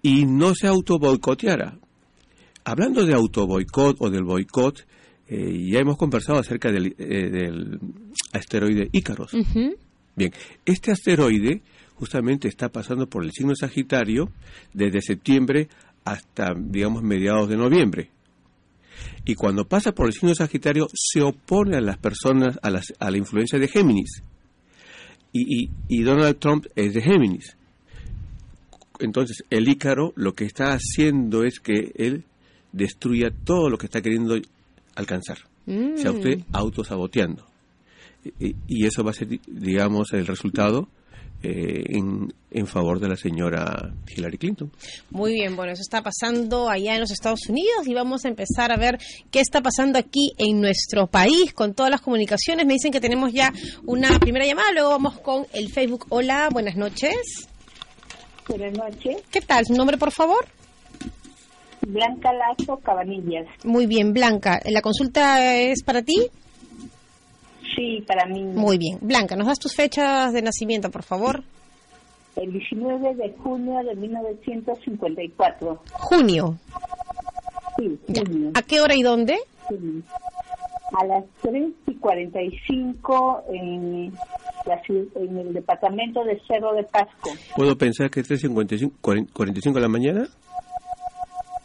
[0.03, 1.79] y no se auto boicoteara.
[2.64, 4.87] Hablando de auto boicot o del boicot,
[5.27, 7.81] Eh, ya hemos conversado acerca del, eh, del
[8.35, 9.33] asteroide Ícaros.
[10.14, 10.31] Bien,
[10.66, 11.62] este asteroide
[11.94, 14.29] justamente está pasando por el signo Sagitario
[14.74, 15.68] desde septiembre
[16.05, 18.11] hasta, digamos, mediados de noviembre.
[19.24, 23.11] Y cuando pasa por el signo Sagitario se opone a las personas, a, las, a
[23.11, 24.22] la influencia de Géminis.
[25.33, 27.57] Y, y, y Donald Trump es de Géminis.
[29.00, 32.24] Entonces, el Ícaro lo que está haciendo es que él
[32.75, 34.37] destruya todo lo que está queriendo
[34.97, 35.39] alcanzar.
[35.67, 35.97] Mm.
[35.97, 37.47] Se usted autosaboteando.
[38.41, 40.89] Y, y eso va a ser, digamos, el resultado
[41.43, 44.71] eh, en, en favor de la señora Hillary Clinton.
[45.11, 48.73] Muy bien, bueno, eso está pasando allá en los Estados Unidos y vamos a empezar
[48.73, 48.99] a ver
[49.31, 52.67] qué está pasando aquí en nuestro país con todas las comunicaciones.
[52.67, 53.53] Me dicen que tenemos ya
[53.85, 56.07] una primera llamada, luego vamos con el Facebook.
[56.09, 57.47] Hola, buenas noches.
[58.49, 59.23] Buenas noches.
[59.31, 59.67] ¿Qué tal?
[59.67, 60.47] ¿Su nombre, por favor?
[61.87, 63.47] Blanca Lazo Cabanillas.
[63.64, 64.61] Muy bien, Blanca.
[64.64, 66.29] ¿La consulta es para ti?
[67.75, 68.42] Sí, para mí.
[68.42, 68.99] Muy bien.
[69.01, 71.42] Blanca, ¿nos das tus fechas de nacimiento, por favor?
[72.37, 75.83] El 19 de junio de 1954.
[75.92, 76.59] Junio.
[77.77, 78.51] Sí, junio.
[78.55, 79.38] ¿A qué hora y dónde?
[79.68, 80.03] Sí.
[80.92, 84.12] A las 3 y 45 en,
[84.66, 87.31] la en el departamento de Cerro de Pasco.
[87.57, 90.29] ¿Puedo pensar que es 3.45 40 45 de la mañana?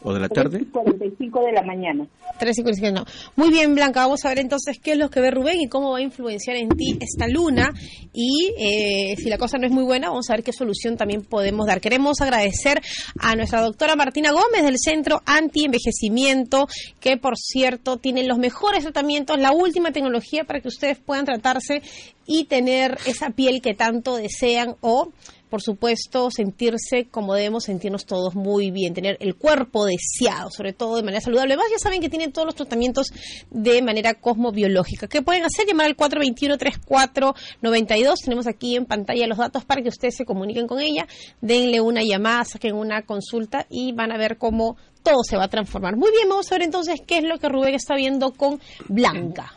[0.02, 0.58] ¿O de la 3 tarde?
[0.62, 2.06] y 45 de la mañana.
[2.40, 3.04] 3.55, no.
[3.36, 5.90] Muy bien, Blanca, vamos a ver entonces qué es lo que ve Rubén y cómo
[5.90, 7.72] va a influenciar en ti esta luna.
[8.12, 11.22] Y eh, si la cosa no es muy buena, vamos a ver qué solución también
[11.22, 11.80] podemos dar.
[11.82, 12.80] Queremos agradecer
[13.18, 16.66] a nuestra doctora Martina Gómez del Centro Anti-Envejecimiento,
[16.98, 21.82] que por cierto tiene los mejores tratamientos, la última tecnología para que ustedes puedan tratarse
[22.26, 25.12] y tener esa piel que tanto desean o
[25.50, 30.96] por supuesto, sentirse como debemos sentirnos todos muy bien, tener el cuerpo deseado, sobre todo
[30.96, 31.52] de manera saludable.
[31.54, 33.08] Además, ya saben que tienen todos los tratamientos
[33.50, 35.08] de manera cosmobiológica.
[35.08, 35.66] ¿Qué pueden hacer?
[35.66, 38.14] Llamar al 421-3492.
[38.24, 41.06] Tenemos aquí en pantalla los datos para que ustedes se comuniquen con ella.
[41.40, 45.48] Denle una llamada, saquen una consulta y van a ver cómo todo se va a
[45.48, 45.96] transformar.
[45.96, 49.54] Muy bien, vamos a ver entonces qué es lo que Rubén está viendo con Blanca.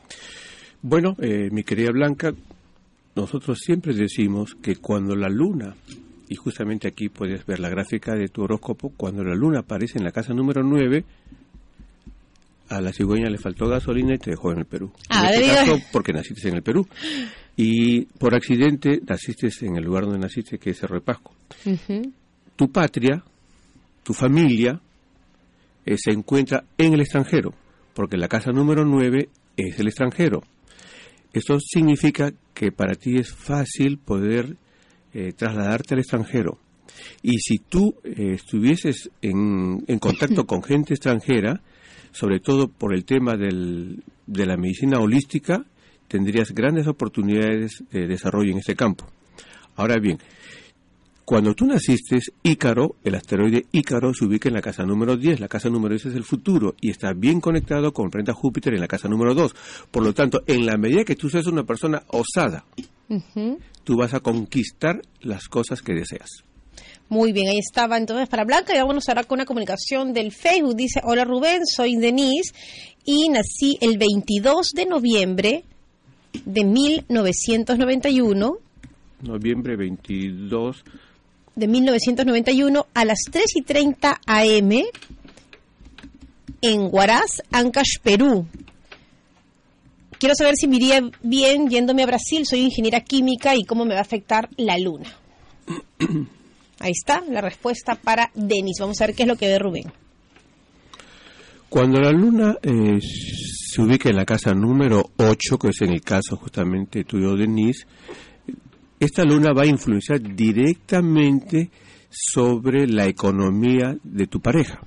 [0.82, 2.34] Bueno, eh, mi querida Blanca,
[3.16, 5.76] nosotros siempre decimos que cuando la luna,
[6.28, 10.04] y justamente aquí puedes ver la gráfica de tu horóscopo, cuando la luna aparece en
[10.04, 11.06] la casa número 9,
[12.70, 14.92] a la cigüeña le faltó gasolina y te dejó en el Perú.
[15.10, 16.88] Ah, en este caso, porque naciste en el Perú.
[17.56, 21.34] Y por accidente naciste en el lugar donde naciste, que es Cerro de Pasco.
[22.56, 23.24] Tu patria,
[24.04, 24.80] tu familia,
[25.86, 27.54] eh, se encuentra en el extranjero,
[27.94, 30.42] porque la casa número 9 es el extranjero.
[31.34, 34.56] Esto significa que para ti es fácil poder
[35.14, 36.60] eh, trasladarte al extranjero.
[37.24, 41.62] Y si tú eh, estuvieses en, en contacto con gente extranjera,
[42.12, 45.66] sobre todo por el tema del- de la medicina holística,
[46.08, 49.06] tendrías grandes oportunidades de desarrollo en este campo.
[49.76, 50.20] Ahora bien,
[51.34, 55.40] cuando tú naciste, Ícaro, el asteroide Ícaro, se ubica en la casa número 10.
[55.40, 58.82] La casa número 10 es el futuro y está bien conectado con planeta Júpiter en
[58.82, 59.56] la casa número 2.
[59.90, 62.66] Por lo tanto, en la medida que tú seas una persona osada,
[63.84, 66.44] tú vas a conquistar las cosas que deseas.
[67.10, 70.76] Muy bien, ahí estaba entonces para Blanca y vámonos ahora con una comunicación del Facebook.
[70.76, 72.54] Dice, hola Rubén, soy Denise
[73.06, 75.64] y nací el 22 de noviembre
[76.46, 78.60] de 1991,
[79.24, 80.84] Noviembre 22.
[81.56, 84.72] De 1991 a las 3 y 30 am
[86.62, 88.48] en Huaraz, Ancash, Perú.
[90.18, 93.94] Quiero saber si me iría bien yéndome a Brasil, soy ingeniera química y cómo me
[93.94, 95.10] va a afectar la luna.
[96.80, 98.78] Ahí está la respuesta para Denis.
[98.80, 99.92] Vamos a ver qué es lo que ve Rubén.
[101.70, 106.02] Cuando la luna eh, se ubica en la casa número 8, que es en el
[106.02, 107.86] caso justamente tuyo, Denise,
[109.04, 111.70] esta luna va a influenciar directamente
[112.10, 114.80] sobre la economía de tu pareja.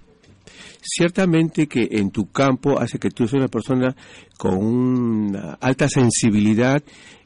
[0.81, 3.95] Ciertamente que en tu campo hace que tú seas una persona
[4.39, 6.83] con una alta sensibilidad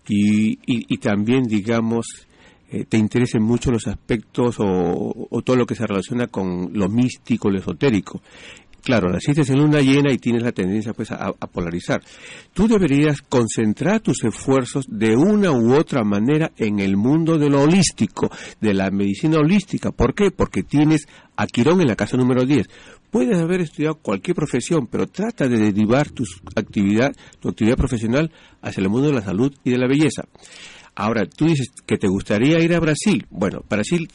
[0.08, 2.06] y, y- también, digamos,
[2.70, 4.64] eh, te interesen mucho los aspectos o,
[5.30, 8.22] o todo lo que se relaciona con lo místico, lo esotérico.
[8.82, 12.02] Claro, naciste en luna llena y tienes la tendencia pues a, polarizar.
[12.52, 17.62] Tú deberías concentrar tus esfuerzos de una u otra manera en el mundo de lo
[17.62, 19.90] holístico, de la medicina holística.
[19.90, 20.30] ¿Por qué?
[20.30, 22.66] Porque tienes a Quirón en la casa número 10.
[23.10, 28.30] Puedes haber estudiado cualquier profesión, pero trata de derivar tu actividad, tu actividad profesional
[28.62, 30.22] hacia el mundo de la salud y de la belleza.
[30.94, 33.26] Ahora, tú dices que te gustaría ir a Brasil.
[33.30, 34.08] Bueno, Brasil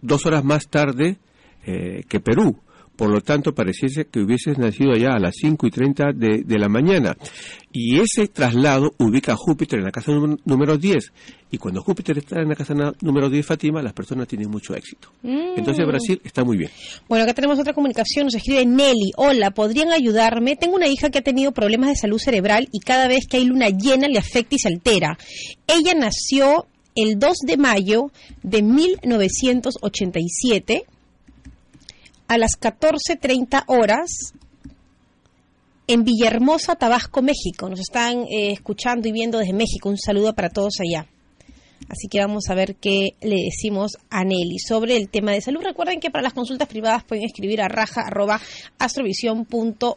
[0.00, 1.18] dos horas más tarde
[1.64, 2.58] eh, que Perú.
[3.00, 6.58] Por lo tanto, pareciese que hubieses nacido allá a las 5 y 30 de, de
[6.58, 7.16] la mañana.
[7.72, 10.12] Y ese traslado ubica a Júpiter en la casa
[10.44, 11.10] número 10.
[11.50, 15.08] Y cuando Júpiter está en la casa número 10, Fátima, las personas tienen mucho éxito.
[15.22, 15.56] Mm.
[15.56, 16.70] Entonces Brasil está muy bien.
[17.08, 18.26] Bueno, acá tenemos otra comunicación.
[18.26, 19.12] Nos escribe Nelly.
[19.16, 20.56] Hola, ¿podrían ayudarme?
[20.56, 23.46] Tengo una hija que ha tenido problemas de salud cerebral y cada vez que hay
[23.46, 25.16] luna llena le afecta y se altera.
[25.66, 30.84] Ella nació el 2 de mayo de 1987
[32.30, 34.34] a las 14.30 horas
[35.88, 37.68] en Villahermosa, Tabasco, México.
[37.68, 39.88] Nos están eh, escuchando y viendo desde México.
[39.88, 41.08] Un saludo para todos allá.
[41.90, 45.60] Así que vamos a ver qué le decimos a Nelly sobre el tema de salud.
[45.60, 49.96] Recuerden que para las consultas privadas pueden escribir a raja.astrovision.us.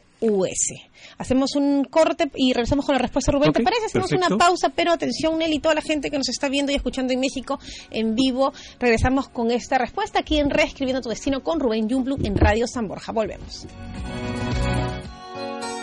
[1.19, 3.53] Hacemos un corte y regresamos con la respuesta, Rubén.
[3.53, 3.85] ¿Te parece?
[3.85, 4.35] Hacemos perfecto.
[4.35, 7.19] una pausa, pero atención, Nelly, toda la gente que nos está viendo y escuchando en
[7.19, 7.59] México
[7.91, 8.53] en vivo.
[8.79, 12.87] Regresamos con esta respuesta aquí en Reescribiendo tu Destino con Rubén Yumblu en Radio San
[12.87, 13.11] Borja.
[13.11, 13.67] Volvemos.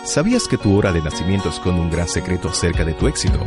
[0.04, 3.38] ¿Sabías que tu hora de nacimiento esconde un gran secreto acerca de tu éxito?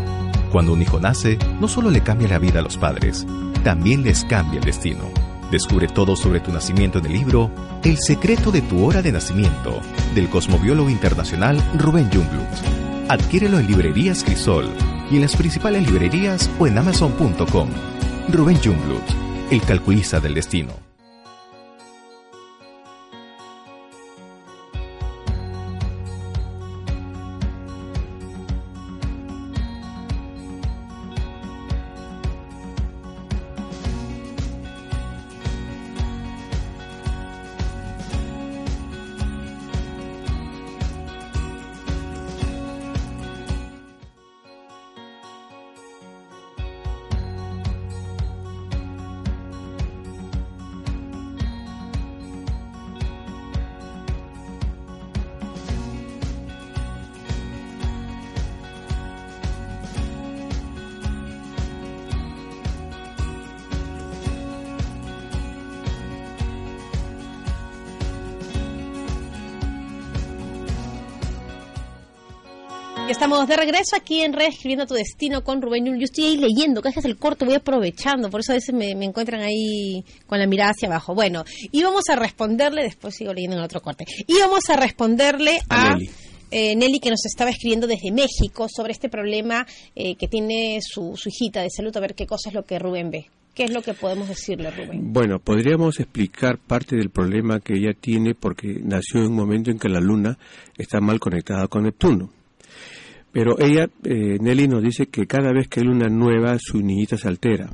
[0.54, 3.26] Cuando un hijo nace, no solo le cambia la vida a los padres,
[3.64, 5.10] también les cambia el destino.
[5.50, 7.50] Descubre todo sobre tu nacimiento en el libro
[7.84, 9.82] El secreto de tu hora de nacimiento,
[10.14, 13.10] del cosmobiólogo internacional Rubén Jungblut.
[13.10, 14.70] Adquiérelo en librerías Crisol
[15.10, 17.70] y en las principales librerías o en amazon.com.
[18.30, 19.04] Rubén Jungblut,
[19.50, 20.93] el calculista del destino.
[73.14, 75.86] Estamos de regreso aquí en Reescribiendo tu Destino con Rubén.
[75.86, 78.96] Yo estoy ahí leyendo, que es el corte, voy aprovechando, por eso a veces me,
[78.96, 81.14] me encuentran ahí con la mirada hacia abajo.
[81.14, 84.76] Bueno, y vamos a responderle, después sigo leyendo en el otro corte, y vamos a
[84.78, 86.10] responderle A a, Nelly.
[86.50, 91.16] eh, Nelly que nos estaba escribiendo desde México sobre este problema eh, que tiene su,
[91.16, 93.28] su hijita de salud, a ver qué cosa es lo que Rubén ve.
[93.54, 95.14] ¿Qué es lo que podemos decirle, Rubén?
[95.14, 99.78] Bueno, podríamos explicar parte del problema que ella tiene porque nació en un momento en
[99.78, 100.38] que la Luna
[100.76, 102.32] está mal conectada con Neptuno.
[103.34, 107.18] Pero ella, eh, Nelly, nos dice que cada vez que hay luna nueva, su niñita
[107.18, 107.70] se altera.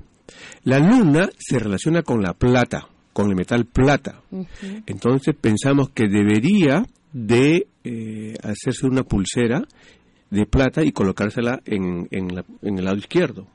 [0.63, 4.21] La luna se relaciona con la plata, con el metal plata.
[4.87, 9.63] Entonces pensamos que debería de eh, hacerse una pulsera
[10.29, 13.47] de plata y colocársela en, en, la- en el lado izquierdo,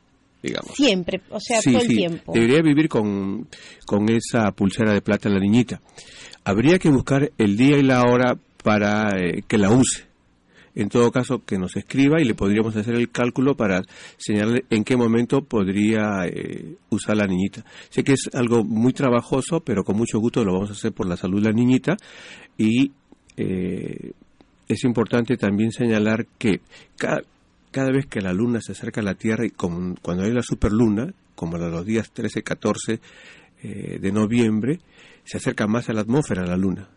[0.43, 0.73] digamos.
[0.75, 2.33] Siempre, o sea, Sí, todo el sí, tiempo.
[2.35, 3.47] Debería vivir con,
[3.87, 5.81] con esa pulsera de plata la niñita.
[6.45, 10.05] Habría que buscar el día y la hora para eh, que la use.
[10.75, 13.83] En todo caso, que nos escriba y le podríamos hacer el cálculo para
[14.17, 17.65] señalarle en qué momento podría eh, usar la niñita.
[17.91, 21.07] Sé que es algo muy trabajoso, pero con mucho gusto lo vamos a hacer por
[21.07, 21.97] la salud de la niñita
[22.59, 22.91] y
[23.37, 24.13] eh,
[24.69, 26.61] es importante también señalar que
[26.97, 30.43] cada, vez que la luna se acerca a la Tierra y como cuando hay la
[30.43, 33.01] superluna, como los días 13, 14
[33.63, 34.81] eh, de noviembre,
[35.25, 36.89] se acerca más a la atmósfera la luna.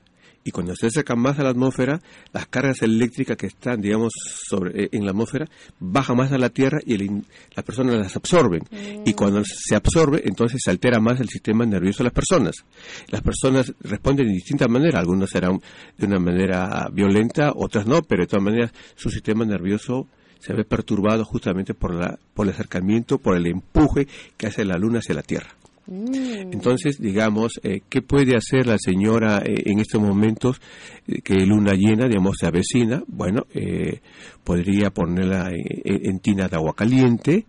[0.43, 1.99] Y cuando se acerca más a la atmósfera,
[2.31, 4.13] las cargas eléctricas que están, digamos,
[4.47, 5.45] sobre, eh, en la atmósfera,
[5.79, 7.07] bajan más a la Tierra y el
[7.55, 8.61] las personas las absorben.
[9.05, 12.55] Y cuando se absorbe, entonces se altera más el sistema nervioso de las personas.
[13.09, 15.01] Las personas responden de distintas maneras.
[15.01, 15.59] Algunas serán
[15.97, 20.07] de una manera violenta, otras no, pero de todas maneras su sistema nervioso
[20.39, 24.77] se ve perturbado justamente por, la, por el acercamiento, por el empuje que hace la
[24.77, 25.49] Luna hacia la Tierra.
[25.89, 30.59] Entonces, digamos, eh, ¿qué puede hacer la señora eh, en estos momentos
[31.07, 33.03] eh, que luna llena, digamos, se avecina?
[33.07, 34.01] Bueno, eh,
[34.43, 37.45] podría ponerla en- en tina de agua caliente,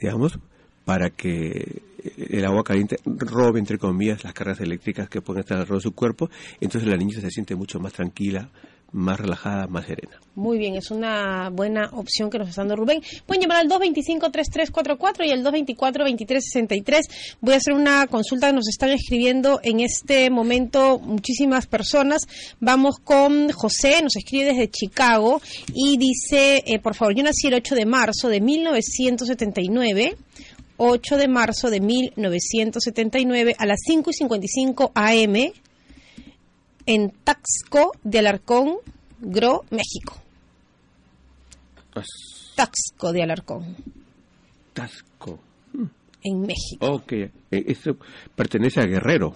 [0.00, 0.38] digamos,
[0.84, 1.82] para que
[2.30, 5.92] el agua caliente robe, entre comillas, las cargas eléctricas que pueden estar alrededor de su
[5.92, 6.30] cuerpo.
[6.60, 8.50] Entonces la niña se siente mucho más tranquila,
[8.92, 10.20] más relajada, más serena.
[10.34, 13.02] Muy bien, es una buena opción que nos está dando Rubén.
[13.26, 17.00] Pueden llamar al 225-3344 y al 224-2363.
[17.40, 22.26] Voy a hacer una consulta nos están escribiendo en este momento muchísimas personas.
[22.60, 25.40] Vamos con José, nos escribe desde Chicago
[25.74, 30.16] y dice, eh, por favor, yo nací el 8 de marzo de 1979.
[30.82, 35.52] 8 de marzo de 1979 a las 5 y 55 AM
[36.86, 38.76] en Taxco de Alarcón,
[39.20, 40.16] Gro, México.
[42.54, 43.76] Taxco de Alarcón.
[44.72, 45.38] Taxco.
[46.22, 46.86] En México.
[46.86, 47.96] Ok, eh, eso
[48.34, 49.34] pertenece a Guerrero.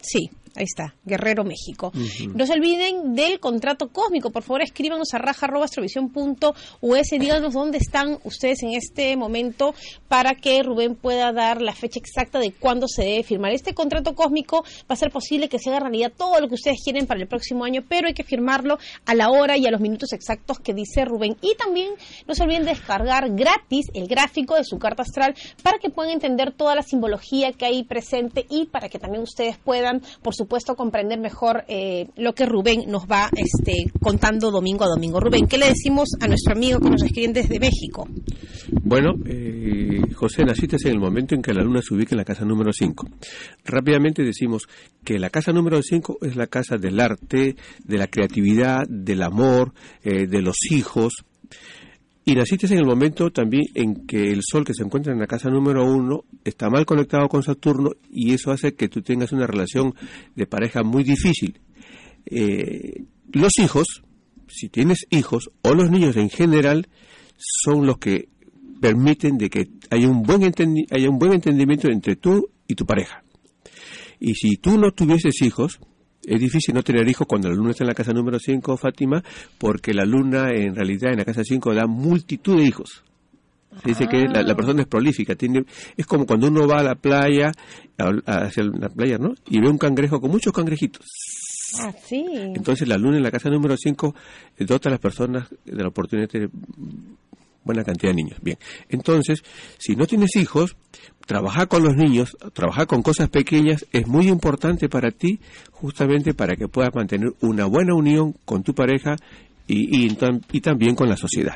[0.00, 0.30] sí.
[0.56, 1.92] Ahí está, Guerrero, México.
[2.34, 4.30] No se olviden del contrato cósmico.
[4.30, 7.08] Por favor, escríbanos a raja.astrovisión.us.
[7.10, 9.74] Díganos dónde están ustedes en este momento
[10.08, 13.52] para que Rubén pueda dar la fecha exacta de cuándo se debe firmar.
[13.52, 16.78] Este contrato cósmico va a ser posible que se haga realidad todo lo que ustedes
[16.82, 19.80] quieren para el próximo año, pero hay que firmarlo a la hora y a los
[19.80, 21.36] minutos exactos que dice Rubén.
[21.42, 21.92] Y también
[22.26, 26.12] no se olviden de descargar gratis el gráfico de su carta astral para que puedan
[26.12, 30.74] entender toda la simbología que hay presente y para que también ustedes puedan, por supuesto,
[30.74, 35.20] comprender mejor eh, lo que Rubén nos va este, contando domingo a domingo.
[35.20, 38.08] Rubén, ¿qué le decimos a nuestro amigo que nos escriben desde México?
[38.82, 42.24] Bueno, eh, José, naciste en el momento en que la luna se ubica en la
[42.24, 43.06] casa número 5.
[43.66, 44.66] Rápidamente decimos
[45.04, 49.74] que la casa número 5 es la casa del arte, de la creatividad, del amor,
[50.02, 51.24] eh, de los hijos.
[52.30, 55.26] Y naciste en el momento también en que el Sol que se encuentra en la
[55.26, 59.48] casa número uno está mal conectado con Saturno y eso hace que tú tengas una
[59.48, 59.94] relación
[60.36, 61.58] de pareja muy difícil.
[62.26, 63.02] Eh,
[63.32, 64.04] los hijos,
[64.46, 66.86] si tienes hijos, o los niños en general,
[67.36, 68.28] son los que
[68.80, 73.24] permiten de que haya un buen, haya un buen entendimiento entre tú y tu pareja.
[74.20, 75.80] Y si tú no tuvieses hijos,
[76.30, 79.20] es difícil no tener hijos cuando la luna está en la casa número 5, Fátima,
[79.58, 83.02] porque la luna en realidad en la casa 5 da multitud de hijos.
[83.82, 85.64] Se dice que la, persona es prolífica, tiene,
[85.96, 87.50] es como cuando uno va a la playa,
[88.26, 89.34] hacia la playa, ¿no?
[89.48, 91.04] Y ve un cangrejo con muchos cangrejitos.
[91.80, 92.24] Ah, sí.
[92.32, 94.14] Entonces la luna en la casa número 5
[94.60, 96.48] dota a las personas de la oportunidad de
[97.64, 98.38] buena cantidad de niños.
[98.42, 98.58] Bien,
[98.88, 99.42] entonces,
[99.78, 100.76] si no tienes hijos,
[101.26, 105.40] trabajar con los niños, trabajar con cosas pequeñas es muy importante para ti,
[105.70, 109.16] justamente para que puedas mantener una buena unión con tu pareja
[109.66, 111.54] y, y, también con la sociedad.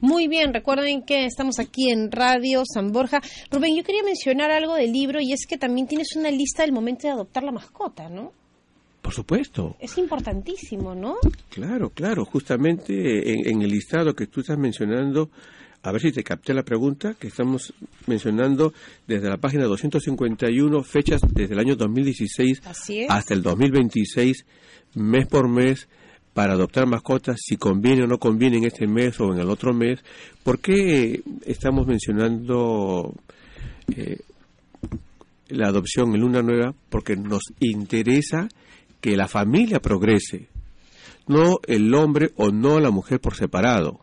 [0.00, 3.20] Muy bien, recuerden que estamos aquí en Radio San Borja.
[3.50, 6.72] Rubén, yo quería mencionar algo del libro y es que también tienes una lista del
[6.72, 8.32] momento de adoptar la mascota, ¿no?
[9.02, 9.76] Por supuesto.
[9.80, 11.16] Es importantísimo, ¿no?
[11.50, 12.24] Claro, claro.
[12.24, 15.28] Justamente en, en el listado que tú estás mencionando
[15.82, 17.74] a ver si te capté la pregunta, que estamos
[18.06, 18.72] mencionando
[19.06, 22.62] desde la página 251, fechas desde el año 2016
[23.08, 24.46] hasta el 2026,
[24.94, 25.88] mes por mes,
[26.34, 29.74] para adoptar mascotas, si conviene o no conviene en este mes o en el otro
[29.74, 29.98] mes.
[30.44, 33.12] ¿Por qué estamos mencionando
[33.94, 34.20] eh,
[35.48, 36.74] la adopción en Luna Nueva?
[36.88, 38.48] Porque nos interesa
[39.02, 40.48] que la familia progrese,
[41.26, 44.00] no el hombre o no la mujer por separado.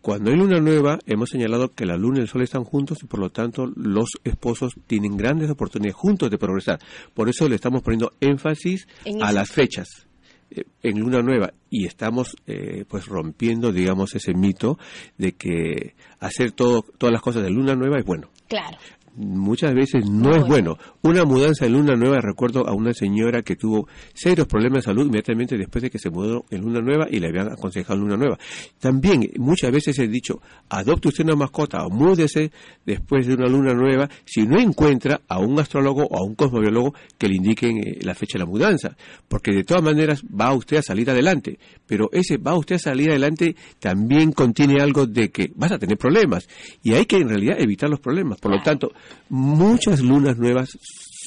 [0.00, 3.06] Cuando hay luna nueva, hemos señalado que la luna y el sol están juntos y
[3.06, 6.78] por lo tanto los esposos tienen grandes oportunidades juntos de progresar.
[7.12, 8.86] Por eso le estamos poniendo énfasis
[9.20, 10.06] a las fechas
[10.50, 14.78] eh, en luna nueva y estamos eh, pues rompiendo digamos ese mito
[15.18, 18.28] de que hacer todo todas las cosas de luna nueva es bueno.
[18.48, 18.78] Claro
[19.14, 20.78] muchas veces no, es bueno.
[21.02, 25.06] Una mudanza en luna nueva, recuerdo a una señora que tuvo serios problemas de salud
[25.06, 28.38] inmediatamente después de que se mudó en luna nueva y le habían aconsejado luna nueva.
[28.78, 32.52] También muchas veces he dicho, adopte usted una mascota o múdese
[32.84, 36.94] después de una luna nueva si no encuentra a un astrólogo o a un cosmobiólogo
[37.18, 38.96] que le indiquen eh, la fecha de la mudanza,
[39.28, 43.10] porque de todas maneras va usted a salir adelante, pero ese va usted a salir
[43.10, 46.48] adelante también contiene algo de que vas a tener problemas
[46.82, 48.38] y hay que en realidad evitar los problemas.
[48.38, 48.92] Por lo tanto,
[49.28, 50.70] muchas lunas nuevas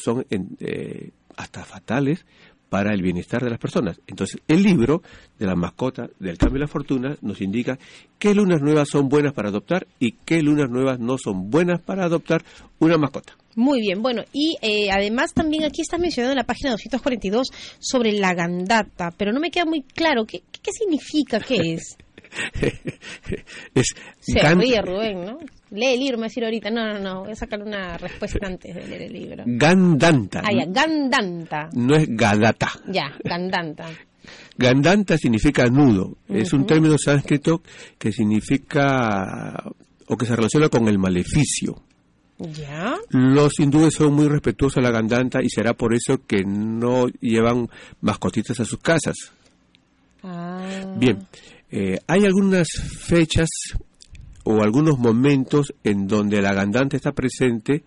[0.03, 2.25] son eh, hasta fatales
[2.69, 3.99] para el bienestar de las personas.
[4.07, 5.01] Entonces, el libro
[5.39, 7.77] de la mascota del cambio de la fortuna nos indica
[8.19, 12.05] qué lunas nuevas son buenas para adoptar y qué lunas nuevas no son buenas para
[12.05, 12.43] adoptar
[12.79, 13.33] una mascota.
[13.55, 17.47] Muy bien, bueno, y eh, además también aquí está mencionado en la página 242
[17.79, 21.97] sobre la gandata, pero no me queda muy claro qué, qué significa, qué es.
[23.73, 25.39] es Se ríe Rubén, ¿no?
[25.71, 26.69] Lee el libro, me va a decir ahorita.
[26.69, 29.43] No, no, no, voy a sacar una respuesta antes de leer el libro.
[29.45, 30.41] Gandanta.
[30.43, 31.69] Ah, ya, Gandanta.
[31.73, 32.71] No es Gadata.
[32.87, 33.87] Ya, Gandanta.
[34.57, 36.17] Gandanta significa nudo.
[36.29, 37.61] Es un término sánscrito
[37.97, 39.63] que significa
[40.07, 41.81] o que se relaciona con el maleficio.
[42.37, 42.95] ¿Ya?
[43.09, 47.69] Los hindúes son muy respetuosos a la gandanta y será por eso que no llevan
[48.01, 49.15] mascotitas a sus casas.
[50.21, 50.95] Ah.
[50.97, 51.25] Bien,
[51.71, 53.49] eh, hay algunas fechas
[54.43, 57.83] o algunos momentos en donde la gandante está presente,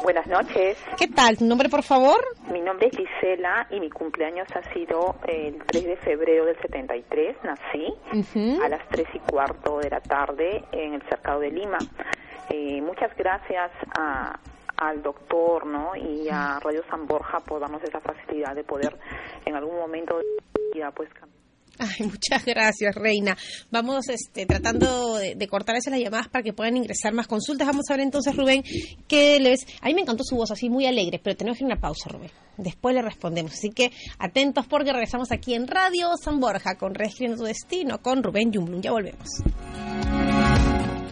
[0.04, 0.78] Buenas noches.
[0.98, 1.38] ¿Qué tal?
[1.38, 2.20] ¿Tu nombre, por favor?
[2.52, 6.78] Mi nombre es Gisela y mi cumpleaños ha sido el 3 de febrero del 70
[7.43, 7.93] nací
[8.63, 11.77] a las 3 y cuarto de la tarde en el cercado de Lima.
[12.49, 13.71] Eh, muchas gracias
[14.77, 15.95] al doctor ¿no?
[15.95, 18.97] y a Radio San Borja por darnos esa facilidad de poder
[19.45, 20.25] en algún momento de
[20.73, 21.09] vida pues
[21.80, 23.38] Ay, muchas gracias, Reina.
[23.71, 27.65] Vamos este, tratando de, cortar las llamadas para que puedan ingresar más consultas.
[27.65, 28.63] Vamos a ver entonces, Rubén,
[29.07, 29.65] qué les...
[29.82, 31.82] A mí me encantó su voz, así muy alegre, pero tenemos que ir a una
[31.82, 32.32] pausa, Rubén.
[32.57, 33.53] Después le respondemos.
[33.53, 38.21] Así que atentos porque regresamos aquí en Radio San Borja con Reescribiendo tu Destino con
[38.21, 38.82] Rubén Jumblum.
[38.82, 39.27] Ya volvemos.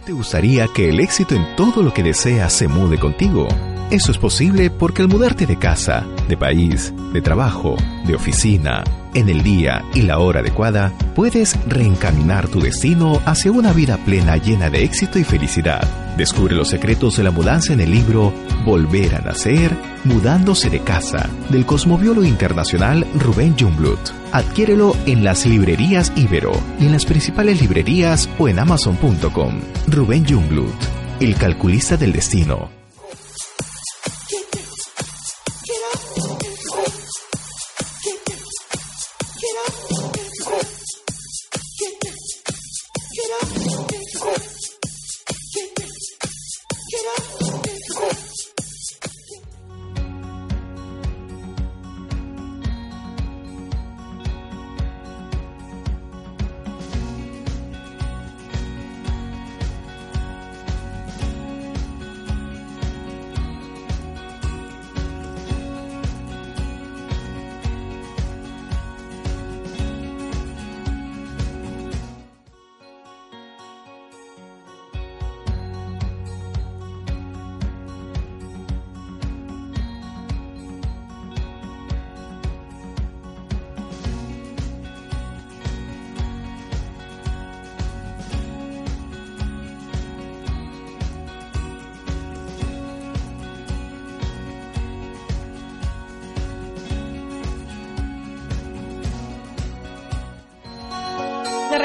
[0.05, 3.47] ¿Te gustaría que el éxito en todo lo que deseas se mude contigo?
[3.89, 8.83] Eso es posible porque al mudarte de casa, de país, de trabajo, de oficina,
[9.17, 14.37] en el día y la hora adecuada, puedes reencaminar tu destino hacia una vida plena
[14.37, 15.81] llena de éxito y felicidad.
[16.15, 18.31] Descubre los secretos de la mudanza en el libro
[18.63, 23.99] Volver a Nacer, Mudándose de Casa, del cosmobiólogo internacional Rubén Jungblut.
[24.31, 29.59] Adquiérelo en las librerías Ibero y en las principales librerías o en amazon.com.
[29.87, 30.75] Rubén Jungblut,
[31.19, 32.76] el calculista del destino.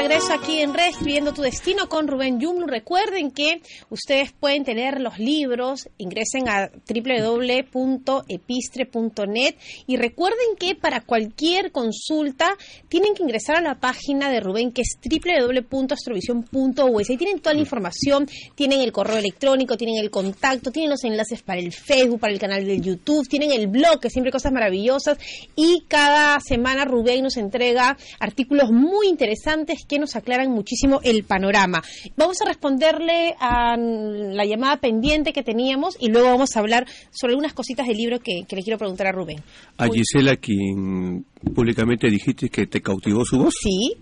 [0.03, 2.67] Regreso aquí en Red, escribiendo tu destino con Rubén Yumlu.
[2.67, 9.55] Recuerden que ustedes pueden tener los libros, ingresen a www.epistre.net
[9.87, 12.57] y recuerden que para cualquier consulta
[12.89, 17.09] tienen que ingresar a la página de Rubén que es www.astrovision.us.
[17.09, 21.43] Ahí tienen toda la información, tienen el correo electrónico, tienen el contacto, tienen los enlaces
[21.43, 24.51] para el Facebook, para el canal de YouTube, tienen el blog, que siempre hay cosas
[24.51, 25.17] maravillosas
[25.55, 31.81] y cada semana Rubén nos entrega artículos muy interesantes que nos aclaran muchísimo el panorama.
[32.17, 37.31] Vamos a responderle a la llamada pendiente que teníamos y luego vamos a hablar sobre
[37.31, 39.41] algunas cositas del libro que, le quiero preguntar a Rubén.
[39.77, 43.55] A Gisela, quien públicamente dijiste que te cautivó su voz.
[43.61, 43.95] Sí.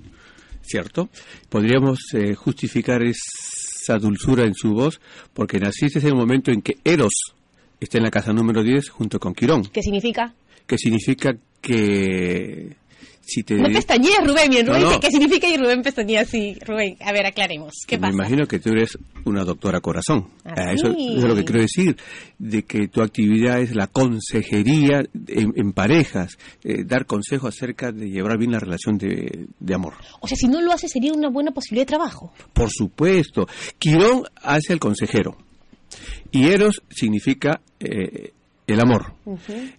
[0.62, 1.10] ¿Cierto?
[1.50, 5.02] Podríamos eh, justificar esa dulzura en su voz
[5.34, 7.34] porque naciste en el momento en que Eros
[7.80, 9.64] está en la casa número 10 junto con Quirón.
[9.74, 10.34] ¿Qué significa?
[10.68, 12.76] Que significa que
[13.50, 14.66] no pestañeas, Rubén.
[14.66, 16.58] Rubén ¿qué significa y Rubén pestañea así?
[16.66, 17.74] Rubén, a ver, aclaremos.
[17.88, 20.30] ¿Qué Me imagino que tú eres una doctora corazón.
[20.44, 21.96] Ah, eso, es lo que quiero decir,
[22.40, 28.38] de que tu actividad es la consejería en, parejas, eh, dar consejos acerca de llevar
[28.38, 29.94] bien la relación de, amor.
[30.20, 32.34] O sea, si no lo hace, sería una buena posibilidad de trabajo.
[32.54, 33.48] Por supuesto.
[33.80, 35.38] Quirón hace el consejero.
[36.32, 38.34] Y Eros significa eh,
[38.68, 39.14] el amor.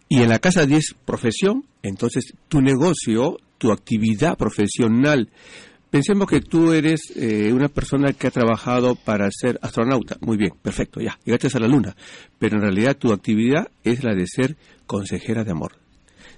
[0.09, 5.29] Y en la casa 10, profesión, entonces tu negocio, tu actividad profesional
[5.93, 10.17] Pensemos que tú eres eh, una persona que ha trabajado para ser astronauta.
[10.23, 11.95] Muy bien, perfecto, ya, llegaste a la luna.
[12.39, 14.57] Pero en realidad tu actividad es la de ser
[14.87, 15.73] consejera de amor.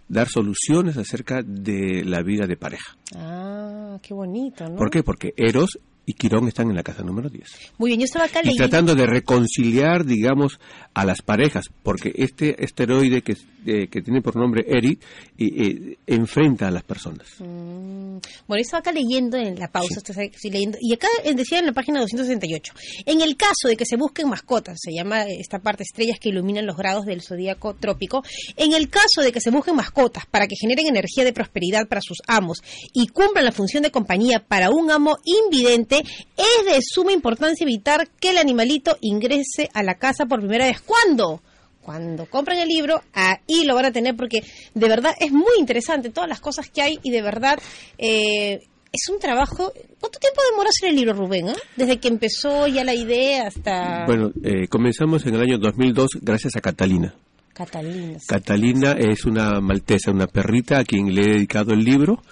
[0.09, 2.97] Dar soluciones acerca de la vida de pareja.
[3.15, 4.75] Ah, qué bonito, ¿no?
[4.75, 5.05] ¿Por qué?
[5.05, 7.73] Porque Eros y Quirón están en la casa número 10.
[7.79, 10.61] Muy bien, yo estaba acá y tratando de reconciliar, digamos,
[10.93, 13.37] a las parejas, porque este esteroide que,
[13.67, 14.99] eh, que tiene por nombre Eri
[15.39, 17.27] eh, enfrenta a las personas.
[17.39, 18.19] Mm.
[18.47, 22.01] Bueno, estaba acá leyendo en la pausa, estoy leyendo, y acá decía en la página
[22.01, 22.73] 268,
[23.07, 26.67] en el caso de que se busquen mascotas, se llama esta parte estrellas que iluminan
[26.67, 28.23] los grados del zodíaco trópico,
[28.57, 32.01] en el caso de que se busquen mascotas para que generen energía de prosperidad para
[32.01, 32.59] sus amos
[32.93, 38.09] y cumplan la función de compañía para un amo invidente, es de suma importancia evitar
[38.21, 40.81] que el animalito ingrese a la casa por primera vez.
[40.81, 41.41] ¿Cuándo?
[41.83, 44.43] Cuando compren el libro, ahí lo van a tener porque
[44.73, 47.59] de verdad es muy interesante todas las cosas que hay y de verdad
[47.99, 49.73] eh, es un trabajo.
[50.01, 51.51] ¿Cuánto tiempo demoró hacer el libro, Rubén?
[51.51, 51.57] Ah?
[51.77, 54.07] Desde que empezó ya la idea hasta.
[54.07, 57.15] Bueno, eh, comenzamos en el año 2002 gracias a Catalina.
[57.53, 58.19] Catalina.
[58.27, 62.23] Catalina es una maltesa, una perrita a quien le he dedicado el libro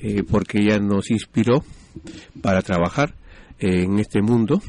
[0.00, 1.64] eh, porque ella nos inspiró
[2.40, 3.14] para trabajar
[3.58, 4.62] en este mundo.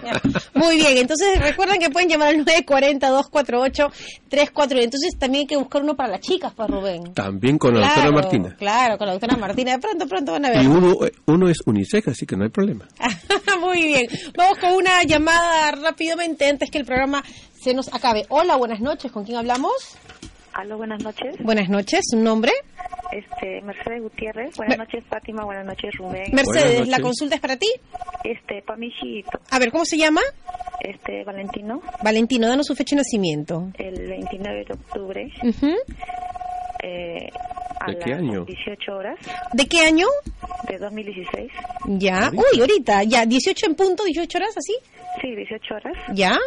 [0.54, 4.84] Muy bien, entonces recuerden que pueden llamar al 940-248-34.
[4.84, 7.14] Entonces también hay que buscar uno para las chicas, para pues, Rubén.
[7.14, 8.56] También con la doctora Martina.
[8.58, 9.72] Claro, con la doctora Martina.
[9.74, 10.64] De pronto, pronto van a ver.
[10.64, 12.88] Y uno, uno es unisex, así que no hay problema.
[13.60, 14.08] Muy bien.
[14.38, 17.24] Vamos con una llamada rápidamente antes que el programa
[17.60, 18.26] se nos acabe.
[18.30, 19.12] Hola, buenas noches.
[19.12, 19.98] ¿Con quién hablamos?
[20.54, 21.38] Aló, buenas noches.
[21.44, 22.02] Buenas noches.
[22.14, 22.52] ¿Un nombre?
[23.12, 24.56] Este, Mercedes Gutiérrez.
[24.58, 25.46] Buenas noches, Fátima.
[25.46, 26.34] Buenas noches, Rubén.
[26.34, 27.68] Mercedes, ¿la consulta es para ti?
[28.24, 29.39] Este, para mi hijito.
[29.50, 30.22] A ver, ¿cómo se llama?
[30.82, 31.82] Este, Valentino.
[32.04, 33.72] Valentino, danos su fecha de nacimiento.
[33.78, 35.32] El 29 de octubre.
[36.84, 37.30] Eh,
[37.80, 38.46] a ¿De qué año?
[38.46, 39.18] 18 horas.
[39.54, 40.06] ¿De qué año?
[40.68, 41.52] De 2016.
[42.00, 42.32] Ya.
[42.32, 43.04] Uy, ahorita.
[43.04, 44.74] Ya, 18 en punto, 18 horas, ¿así?
[45.22, 45.94] Sí, 18 horas.
[46.14, 46.38] ¿Ya?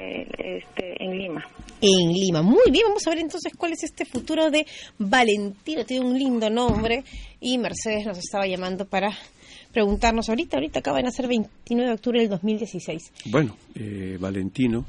[0.00, 1.46] Eh, este, en Lima.
[1.80, 2.42] En Lima.
[2.42, 4.66] Muy bien, vamos a ver entonces cuál es este futuro de
[4.98, 5.84] Valentino.
[5.84, 7.04] Tiene un lindo nombre
[7.40, 9.10] y Mercedes nos estaba llamando para
[9.72, 10.56] preguntarnos ahorita.
[10.56, 13.12] Ahorita acaba de nacer 29 de octubre del 2016.
[13.26, 14.86] Bueno, eh, Valentino,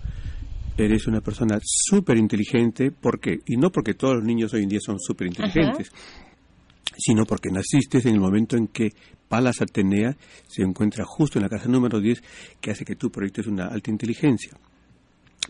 [0.85, 2.91] eres una persona súper inteligente.
[2.91, 3.39] ¿Por qué?
[3.45, 5.91] Y no porque todos los niños hoy en día son súper inteligentes
[6.99, 8.91] sino porque naciste en el momento en que
[9.27, 10.17] Palas Atenea
[10.47, 12.21] se encuentra justo en la casa número 10,
[12.59, 14.51] que hace que tú proyectes una alta inteligencia.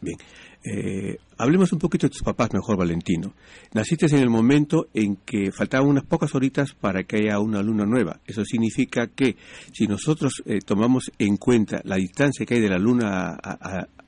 [0.01, 0.17] Bien,
[0.63, 3.33] eh, hablemos un poquito de tus papás mejor, Valentino.
[3.73, 7.85] Naciste en el momento en que faltaban unas pocas horitas para que haya una luna
[7.85, 8.19] nueva.
[8.25, 9.35] Eso significa que
[9.73, 13.37] si nosotros eh, tomamos en cuenta la distancia que hay de la luna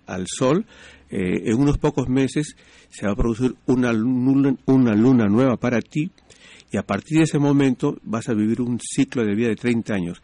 [0.06, 0.66] al Sol,
[1.12, 2.56] eh, en unos pocos meses
[2.90, 6.12] se va a producir una una luna nueva para ti
[6.72, 9.94] y a partir de ese momento vas a vivir un ciclo de vida de 30
[9.94, 10.22] años.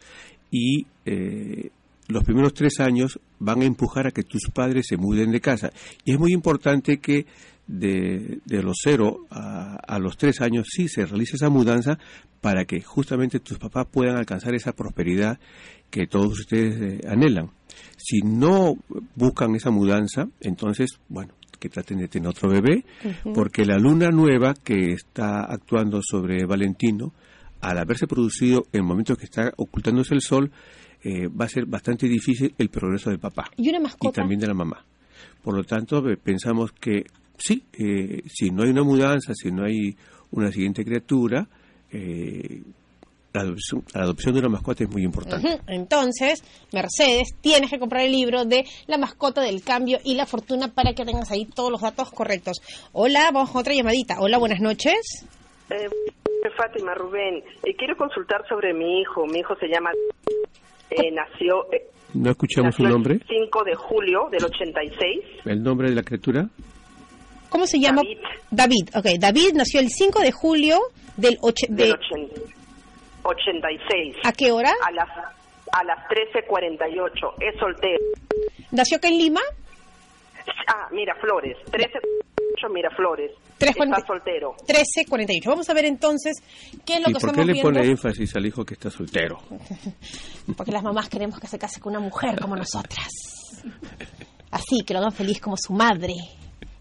[0.50, 1.70] Y eh,
[2.08, 5.70] los primeros tres años van a empujar a que tus padres se muden de casa.
[6.04, 7.26] Y es muy importante que
[7.66, 11.98] de, los cero a, los tres años sí se realice esa mudanza
[12.40, 15.38] para que justamente tus papás puedan alcanzar esa prosperidad
[15.90, 17.50] que todos ustedes eh, anhelan.
[17.96, 18.76] Si no
[19.14, 22.84] buscan esa mudanza, entonces, bueno, que traten de tener otro bebé,
[23.34, 27.12] porque la luna nueva que está actuando sobre Valentino,
[27.60, 30.50] al haberse producido en el momento que está ocultándose el sol,
[31.02, 34.10] eh, va a ser bastante difícil el progreso del papá y, una mascota?
[34.10, 34.84] y también de la mamá.
[35.42, 37.04] Por lo tanto, pensamos que
[37.36, 39.96] sí, eh, si no hay una mudanza, si no hay
[40.32, 41.48] una siguiente criatura,
[41.90, 42.62] eh,
[43.32, 45.60] la adopción, de una mascota es muy importante.
[45.66, 50.68] Entonces, Mercedes, tienes que comprar el libro de La mascota del cambio y la fortuna
[50.68, 52.58] para que tengas ahí todos los datos correctos.
[52.92, 54.16] Hola, vamos a otra llamadita.
[54.20, 55.26] Hola, buenas noches.
[55.70, 55.88] Eh,
[56.42, 57.42] noches, Fátima, Rubén.
[57.64, 59.26] Eh, quiero consultar sobre mi hijo.
[59.26, 59.90] Mi hijo se llama...
[60.90, 61.66] Eh, nació...
[62.14, 63.14] ¿No escuchamos su nombre?
[63.14, 65.44] El 5 de julio del 86.
[65.44, 66.48] ¿El nombre de la criatura?
[67.50, 68.02] ¿Cómo se llama?
[68.02, 68.18] David.
[68.50, 69.20] David, ok.
[69.20, 70.80] David nació el 5 de julio
[71.18, 71.94] del, del
[73.28, 74.16] 86.
[74.24, 74.72] ¿A qué hora?
[74.86, 77.34] A las, a las 13.48.
[77.40, 78.04] Es soltero.
[78.70, 79.40] ¿Nació acá en Lima?
[80.66, 81.56] Ah, Miraflores.
[81.70, 83.30] 13.48 Miraflores.
[83.60, 84.54] Está soltero.
[84.66, 85.46] 13.48.
[85.46, 86.36] Vamos a ver entonces
[86.86, 87.70] qué es lo ¿Y que por estamos qué le viendo?
[87.72, 89.38] pone énfasis al hijo que está soltero?
[90.56, 93.08] Porque las mamás queremos que se case con una mujer como nosotras.
[94.50, 96.14] Así, que lo hagan feliz como su madre.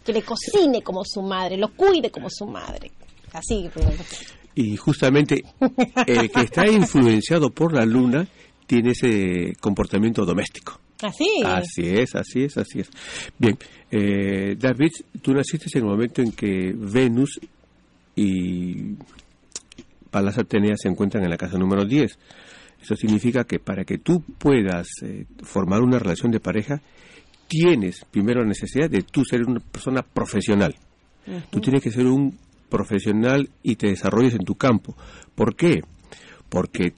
[0.06, 2.92] Que le cocine como su madre, lo cuide como su madre.
[3.34, 3.70] Así.
[4.60, 5.44] Y justamente
[6.08, 8.28] el que está influenciado por la luna
[8.66, 10.80] tiene ese comportamiento doméstico.
[11.04, 11.44] Así.
[11.46, 12.90] Así es, así es, así es.
[13.38, 13.56] Bien,
[13.92, 17.40] eh, David, tú naciste en el momento en que Venus
[18.16, 18.96] y
[20.10, 22.18] Palas Atenea se encuentran en la casa número 10.
[22.82, 26.82] Eso significa que para que tú puedas eh, formar una relación de pareja,
[27.48, 30.76] tienes primero la necesidad de tú ser una persona profesional.
[31.28, 31.44] Uh -huh.
[31.52, 32.36] Tú tienes que ser un
[32.70, 34.96] profesional y te desarrolles en tu campo.
[35.36, 35.82] ¿Por qué?
[36.50, 36.94] Porque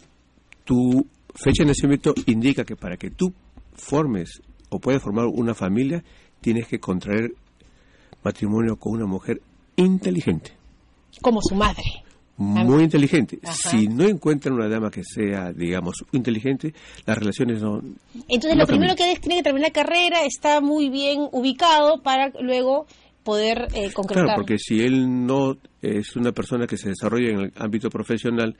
[0.63, 3.33] tu fecha de nacimiento indica que para que tú
[3.73, 6.03] formes o puedas formar una familia,
[6.41, 7.33] tienes que contraer
[8.23, 9.41] matrimonio con una mujer
[9.75, 10.51] inteligente.
[11.21, 11.83] Como su madre.
[12.37, 13.37] Muy inteligente.
[13.43, 13.53] Ajá.
[13.53, 16.73] Si no encuentran una dama que sea, digamos, inteligente,
[17.05, 17.81] las relaciones no.
[18.29, 22.01] Entonces, no lo primero que es, tiene que terminar la carrera, está muy bien ubicado
[22.01, 22.85] para luego
[23.23, 24.25] poder eh, concretar.
[24.25, 28.55] Claro, porque si él no es una persona que se desarrolla en el ámbito profesional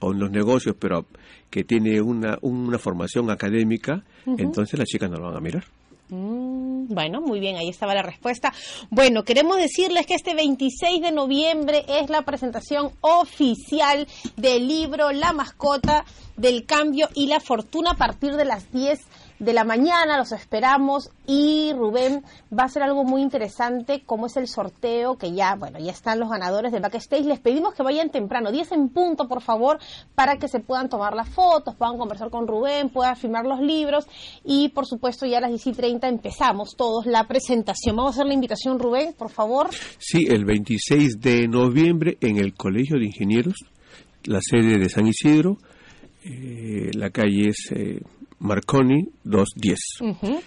[0.00, 1.06] o en los negocios, pero
[1.50, 4.40] que tiene una, una formación académica, uh -huh.
[4.40, 5.64] entonces las chicas no lo van a mirar.
[6.10, 8.52] Mm, bueno, muy bien, ahí estaba la respuesta.
[8.90, 14.06] Bueno, queremos decirles que este 26 de noviembre es la presentación oficial
[14.36, 16.04] del libro La mascota
[16.36, 19.00] del cambio y la fortuna a partir de las 10
[19.44, 22.22] de la mañana, los esperamos y Rubén
[22.52, 26.18] va a hacer algo muy interesante como es el sorteo que ya, bueno, ya están
[26.18, 27.26] los ganadores del backstage.
[27.26, 29.78] Les pedimos que vayan temprano, 10 en punto por favor,
[30.14, 34.06] para que se puedan tomar las fotos, puedan conversar con Rubén, puedan firmar los libros
[34.44, 37.96] y por supuesto ya a las 10 y 30 empezamos todos la presentación.
[37.96, 39.68] Vamos a hacer la invitación Rubén, por favor.
[39.98, 43.56] Sí, el 26 de noviembre en el Colegio de Ingenieros,
[44.24, 45.58] la sede de San Isidro,
[46.24, 47.70] eh, la calle es...
[47.72, 48.00] Eh,
[48.40, 49.78] Marconi 210.
[50.00, 50.40] Uh -huh.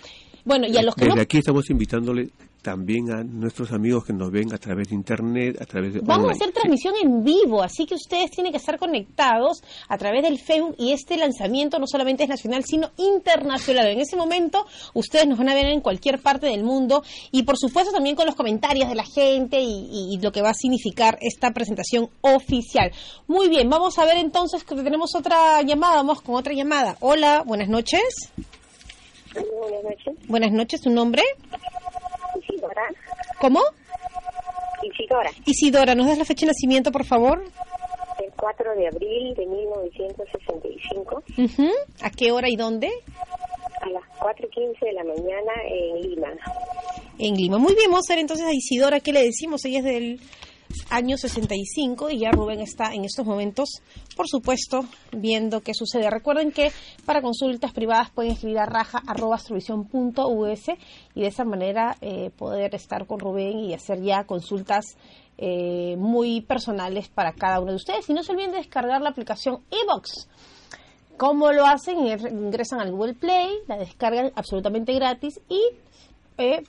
[0.46, 1.22] Bueno, y a los que Desde no...
[1.22, 2.30] aquí estamos invitándole
[2.62, 6.26] también a nuestros amigos que nos ven a través de internet, a través de Vamos
[6.26, 6.32] online.
[6.32, 7.06] a hacer transmisión sí.
[7.06, 11.18] en vivo, así que ustedes tienen que estar conectados a través del Facebook y este
[11.18, 13.88] lanzamiento no solamente es nacional, sino internacional.
[13.88, 17.58] En ese momento ustedes nos van a ver en cualquier parte del mundo y por
[17.58, 20.54] supuesto también con los comentarios de la gente y, y, y lo que va a
[20.54, 22.92] significar esta presentación oficial.
[23.28, 26.98] Muy bien, vamos a ver entonces que tenemos otra llamada, vamos con otra llamada.
[27.00, 28.02] Hola, buenas noches.
[29.34, 30.28] Buenas noches.
[30.28, 31.24] Buenas noches, ¿tu nombre?
[33.40, 33.62] ¿Cómo?
[34.84, 35.30] Isidora.
[35.46, 37.44] Isidora, ¿nos das la fecha de nacimiento, por favor?
[38.24, 41.24] El 4 de abril de 1965.
[41.38, 41.72] Uh -huh.
[42.02, 42.90] ¿A qué hora y dónde?
[43.82, 46.30] A las 4 y 15 de la mañana en Lima.
[47.20, 47.58] En Lima.
[47.58, 49.64] Muy bien, vamos a ver entonces a Isidora, ¿qué le decimos?
[49.66, 50.20] Ella es del
[50.90, 53.82] año 65 y ya Rubén está en estos momentos,
[54.16, 56.10] por supuesto, viendo qué sucede.
[56.10, 56.72] Recuerden que
[57.06, 60.68] para consultas privadas pueden escribir a raja.astrovisión.us
[61.16, 64.98] y de esa manera eh, poder estar con Rubén y hacer ya consultas
[65.38, 68.10] eh, muy personales para cada uno de ustedes.
[68.10, 70.28] Y no se olviden de descargar la aplicación eBox.
[71.18, 71.98] ¿Cómo lo hacen?
[71.98, 75.62] Ingresan al Google Play, la descargan absolutamente gratis y...
[76.38, 76.64] Eh,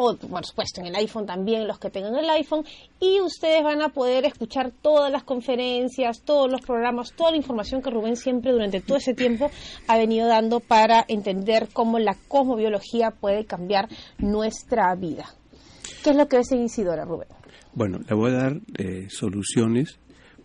[0.00, 2.64] o por supuesto en el iPhone también, los que tengan el iPhone,
[3.00, 7.82] y ustedes van a poder escuchar todas las conferencias, todos los programas, toda la información
[7.82, 9.50] que Rubén siempre durante todo ese tiempo
[9.88, 13.88] ha venido dando para entender cómo la cosmobiología puede cambiar
[14.18, 15.34] nuestra vida.
[16.04, 17.28] ¿Qué es lo que ves en Isidora, Rubén?
[17.74, 19.98] Bueno, le voy a dar eh, soluciones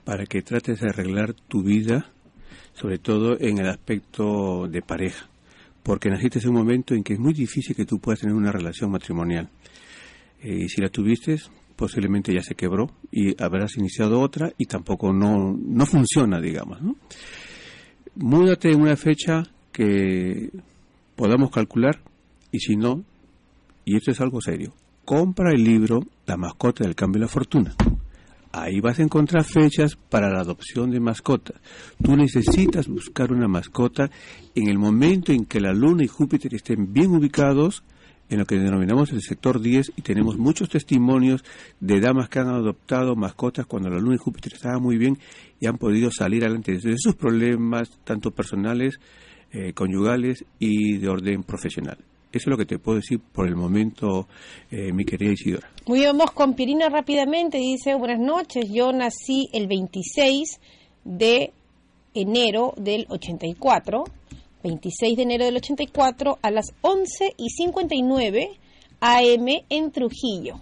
[0.04, 2.12] para que trates de arreglar tu vida,
[2.74, 5.30] sobre todo en el aspecto de pareja
[5.84, 8.52] porque naciste en un momento en que es muy difícil que tú puedas tener una
[8.52, 9.50] relación matrimonial.
[10.42, 11.38] Eh, y si la tuviste,
[11.76, 16.82] posiblemente ya se quebró y habrás iniciado otra y tampoco no, no funciona, digamos.
[16.82, 16.96] ¿no?
[18.16, 20.50] Múdate en una fecha que
[21.16, 22.00] podamos calcular
[22.52, 23.04] y si no,
[23.86, 24.74] y esto es algo serio,
[25.04, 27.76] compra el libro La mascota del cambio y la fortuna.
[28.56, 31.60] Ahí vas a encontrar fechas para la adopción de mascotas.
[32.04, 34.12] Tú necesitas buscar una mascota
[34.54, 37.84] en el momento en que la Luna y Júpiter estén bien ubicados
[38.30, 41.44] en lo que denominamos el sector 10 y tenemos muchos testimonios
[41.80, 45.18] de damas que han adoptado mascotas cuando la luna y Júpiter estaban muy bien
[45.60, 49.00] y han podido salir adelante de sus problemas, tanto personales,
[49.52, 51.98] eh, conyugales y de orden profesional.
[52.34, 54.28] Eso es lo que te puedo decir por el momento,
[54.72, 55.70] eh, mi querida Isidora.
[55.86, 57.60] Muy bien, vamos con Pirina rápidamente.
[57.60, 60.60] Dice, buenas noches, yo nací el 26
[61.04, 61.54] de
[62.16, 64.04] enero del 84,
[64.64, 68.50] 26 de enero del 84 a las 11 y 59
[69.00, 70.56] AM en Trujillo.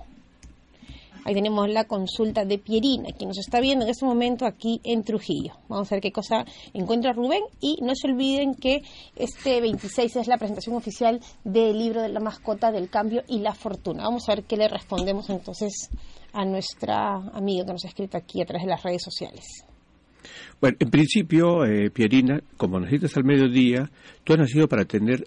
[1.24, 5.04] Ahí tenemos la consulta de Pierina, quien nos está viendo en este momento aquí en
[5.04, 5.54] Trujillo.
[5.70, 8.82] Vamos a ver qué cosa encuentra Rubén y no se olviden que
[9.16, 13.54] este 26 es la presentación oficial del libro de la mascota del cambio y la
[13.54, 14.04] fortuna.
[14.04, 15.90] Vamos a ver qué le respondemos entonces
[16.34, 19.66] a nuestra amiga que nos ha escrito aquí a través de las redes sociales.
[20.60, 23.90] Bueno, en principio, eh, Pierina, como necesitas al mediodía,
[24.24, 25.26] tú has nacido para tener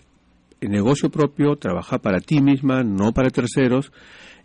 [0.69, 3.93] negocio propio, trabajar para ti misma, no para terceros.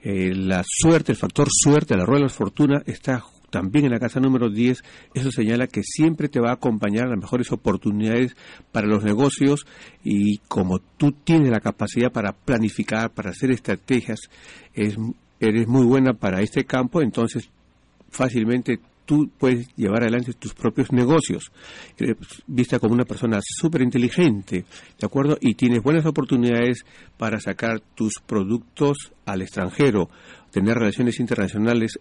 [0.02, 4.00] Eh, la suerte, el factor suerte, la rueda de la fortuna está también en la
[4.00, 8.36] casa número 10, eso señala que siempre te va a acompañar las mejores oportunidades
[8.72, 9.66] para los negocios
[10.04, 14.20] y como tú tienes la capacidad para planificar, para hacer estrategias,
[14.74, 14.98] es,
[15.40, 17.50] eres muy buena para este campo, entonces
[18.12, 18.80] fácilmente
[19.10, 21.52] tú puedes llevar adelante tus propios negocios,
[21.98, 22.14] eh,
[22.46, 24.66] vista como una persona súper inteligente,
[25.00, 25.36] ¿de acuerdo?
[25.42, 26.86] Y tienes buenas oportunidades
[27.18, 30.12] para sacar tus productos al extranjero,
[30.52, 32.00] tener relaciones internacionales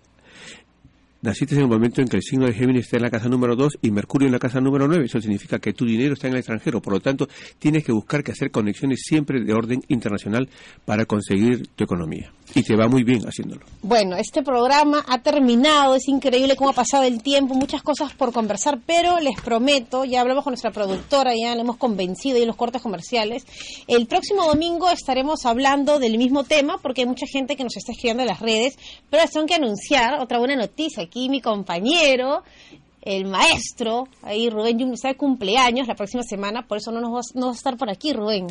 [1.22, 3.56] naciste en el momento en que el signo de Géminis está en la casa número
[3.56, 5.06] 2 y Mercurio en la casa número 9.
[5.06, 6.82] Eso significa que tu dinero está en el extranjero.
[6.82, 7.26] Por lo tanto,
[7.59, 10.48] tienes que buscar que hacer conexiones siempre de orden internacional
[10.84, 12.30] para conseguir tu economía.
[12.55, 13.64] Y te va muy bien haciéndolo.
[13.82, 15.94] Bueno, este programa ha terminado.
[15.94, 17.55] Es increíble cómo ha pasado el tiempo.
[17.55, 21.76] Muchas cosas por conversar, pero les prometo, ya hablamos con nuestra productora, ya le hemos
[21.76, 23.46] convencido y los cortes comerciales.
[23.86, 27.92] El próximo domingo estaremos hablando del mismo tema porque hay mucha gente que nos está
[27.92, 28.78] escribiendo en las redes,
[29.11, 32.42] pero les tengo que anunciar otra buena noticia aquí mi compañero,
[33.03, 37.12] el maestro, ahí Rubén Jung está de cumpleaños la próxima semana, por eso no, nos
[37.12, 38.46] va, no va a estar por aquí, Rubén.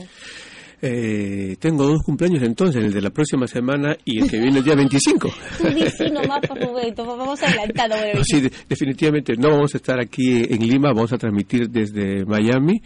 [0.79, 4.63] Eh, tengo dos cumpleaños entonces, el de la próxima semana y el que viene el
[4.63, 5.29] día 25.
[5.57, 7.95] Tú nomás, por Rubén, vamos adelantando.
[8.23, 12.79] sí, definitivamente no vamos a estar aquí en Lima, vamos a transmitir desde Miami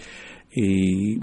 [0.53, 1.17] y,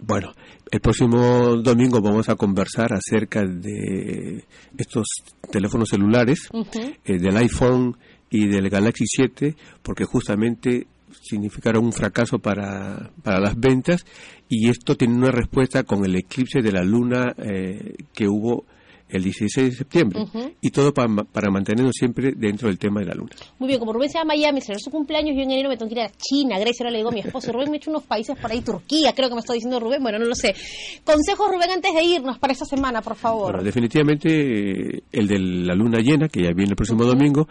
[0.00, 0.32] bueno,
[0.70, 4.44] el próximo domingo vamos a conversar acerca de
[4.78, 5.06] estos
[5.50, 6.48] teléfonos celulares,
[7.04, 7.96] eh, del iPhone
[8.30, 10.86] y del Galaxy 7, porque justamente
[11.20, 14.04] significaron un fracaso para, para las ventas
[14.48, 18.64] y esto tiene una respuesta con el eclipse de la luna eh, que hubo
[19.10, 20.20] el 16 de septiembre.
[20.60, 23.30] Y todo para, para mantenernos siempre dentro del tema de la luna.
[23.58, 25.76] Muy bien, como Rubén se va a Miami, celebrar su cumpleaños, yo en enero me
[25.76, 27.78] tengo que ir a China, Grecia, ahora le digo a mi esposo, Rubén me ha
[27.78, 30.34] hecho unos países por ahí, Turquía, creo que me está diciendo Rubén, bueno, no lo
[30.34, 30.54] sé.
[31.04, 33.52] Consejo, Rubén, antes de irnos para esta semana, por favor.
[33.52, 37.48] Bueno, definitivamente eh, el de la luna llena, que ya viene el próximo domingo,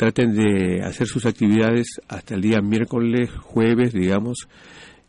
[0.00, 4.48] traten de hacer sus actividades hasta el día miércoles, jueves, digamos,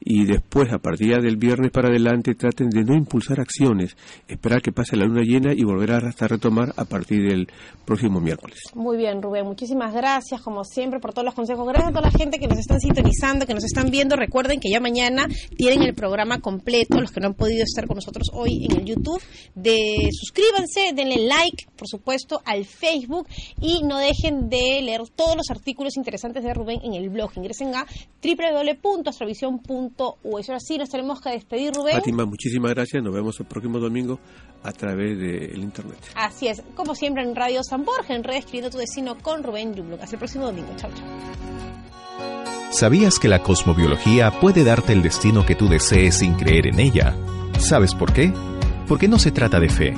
[0.04, 3.96] y después, a partir del viernes para adelante, traten de no impulsar acciones,
[4.28, 7.48] esperar que pase la luna llena y volver a retomar a partir del
[7.86, 8.58] próximo miércoles.
[8.74, 11.68] Muy bien, Rubén, muchísimas gracias, como siempre, por todos los consejos.
[11.68, 14.16] Gracias a toda la gente que nos están sintonizando, que nos están viendo.
[14.16, 17.96] Recuerden que ya mañana tienen el programa completo, los que no han podido estar con
[17.96, 19.22] nosotros hoy en el YouTube.
[19.54, 23.28] De, suscríbanse, denle like, por supuesto, al Facebook
[23.60, 27.32] y no dejen de leer todos los artículos interesantes de Rubén en el blog.
[27.36, 27.86] Ingresen a
[28.24, 31.96] www.astrovision.com o Eso así, nos tenemos que despedir, Rubén.
[31.96, 33.04] Fátima, muchísimas gracias.
[33.04, 34.20] Nos vemos el próximo domingo
[34.64, 35.98] a través del internet.
[36.16, 39.76] Así es, como siempre en Radio San Borja, en Red Escribiendo tu Destino con Rubén
[39.76, 40.02] Jumbluk.
[40.02, 40.70] Hasta el próximo domingo.
[40.78, 41.08] Chao, chao.
[42.72, 47.16] ¿Sabías que la cosmobiología puede darte el destino que tú desees sin creer en ella?
[47.60, 48.34] ¿Sabes por qué?
[48.88, 49.94] Porque no se trata de fe,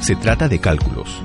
[0.00, 1.20] se trata de cálculos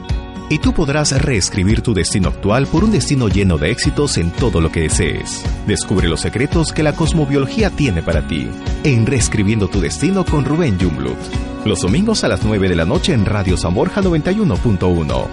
[0.49, 4.61] y tú podrás reescribir tu destino actual por un destino lleno de éxitos en todo
[4.61, 5.43] lo que desees.
[5.65, 8.49] Descubre los secretos que la cosmobiología tiene para ti
[8.83, 11.17] en Reescribiendo tu destino con Rubén Jumblut.
[11.65, 15.27] Los domingos a las 9 de la noche en Radio Zamorja 91.1.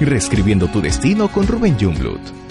[0.00, 2.45] Reescribiendo tu destino con Rubén Jumblut.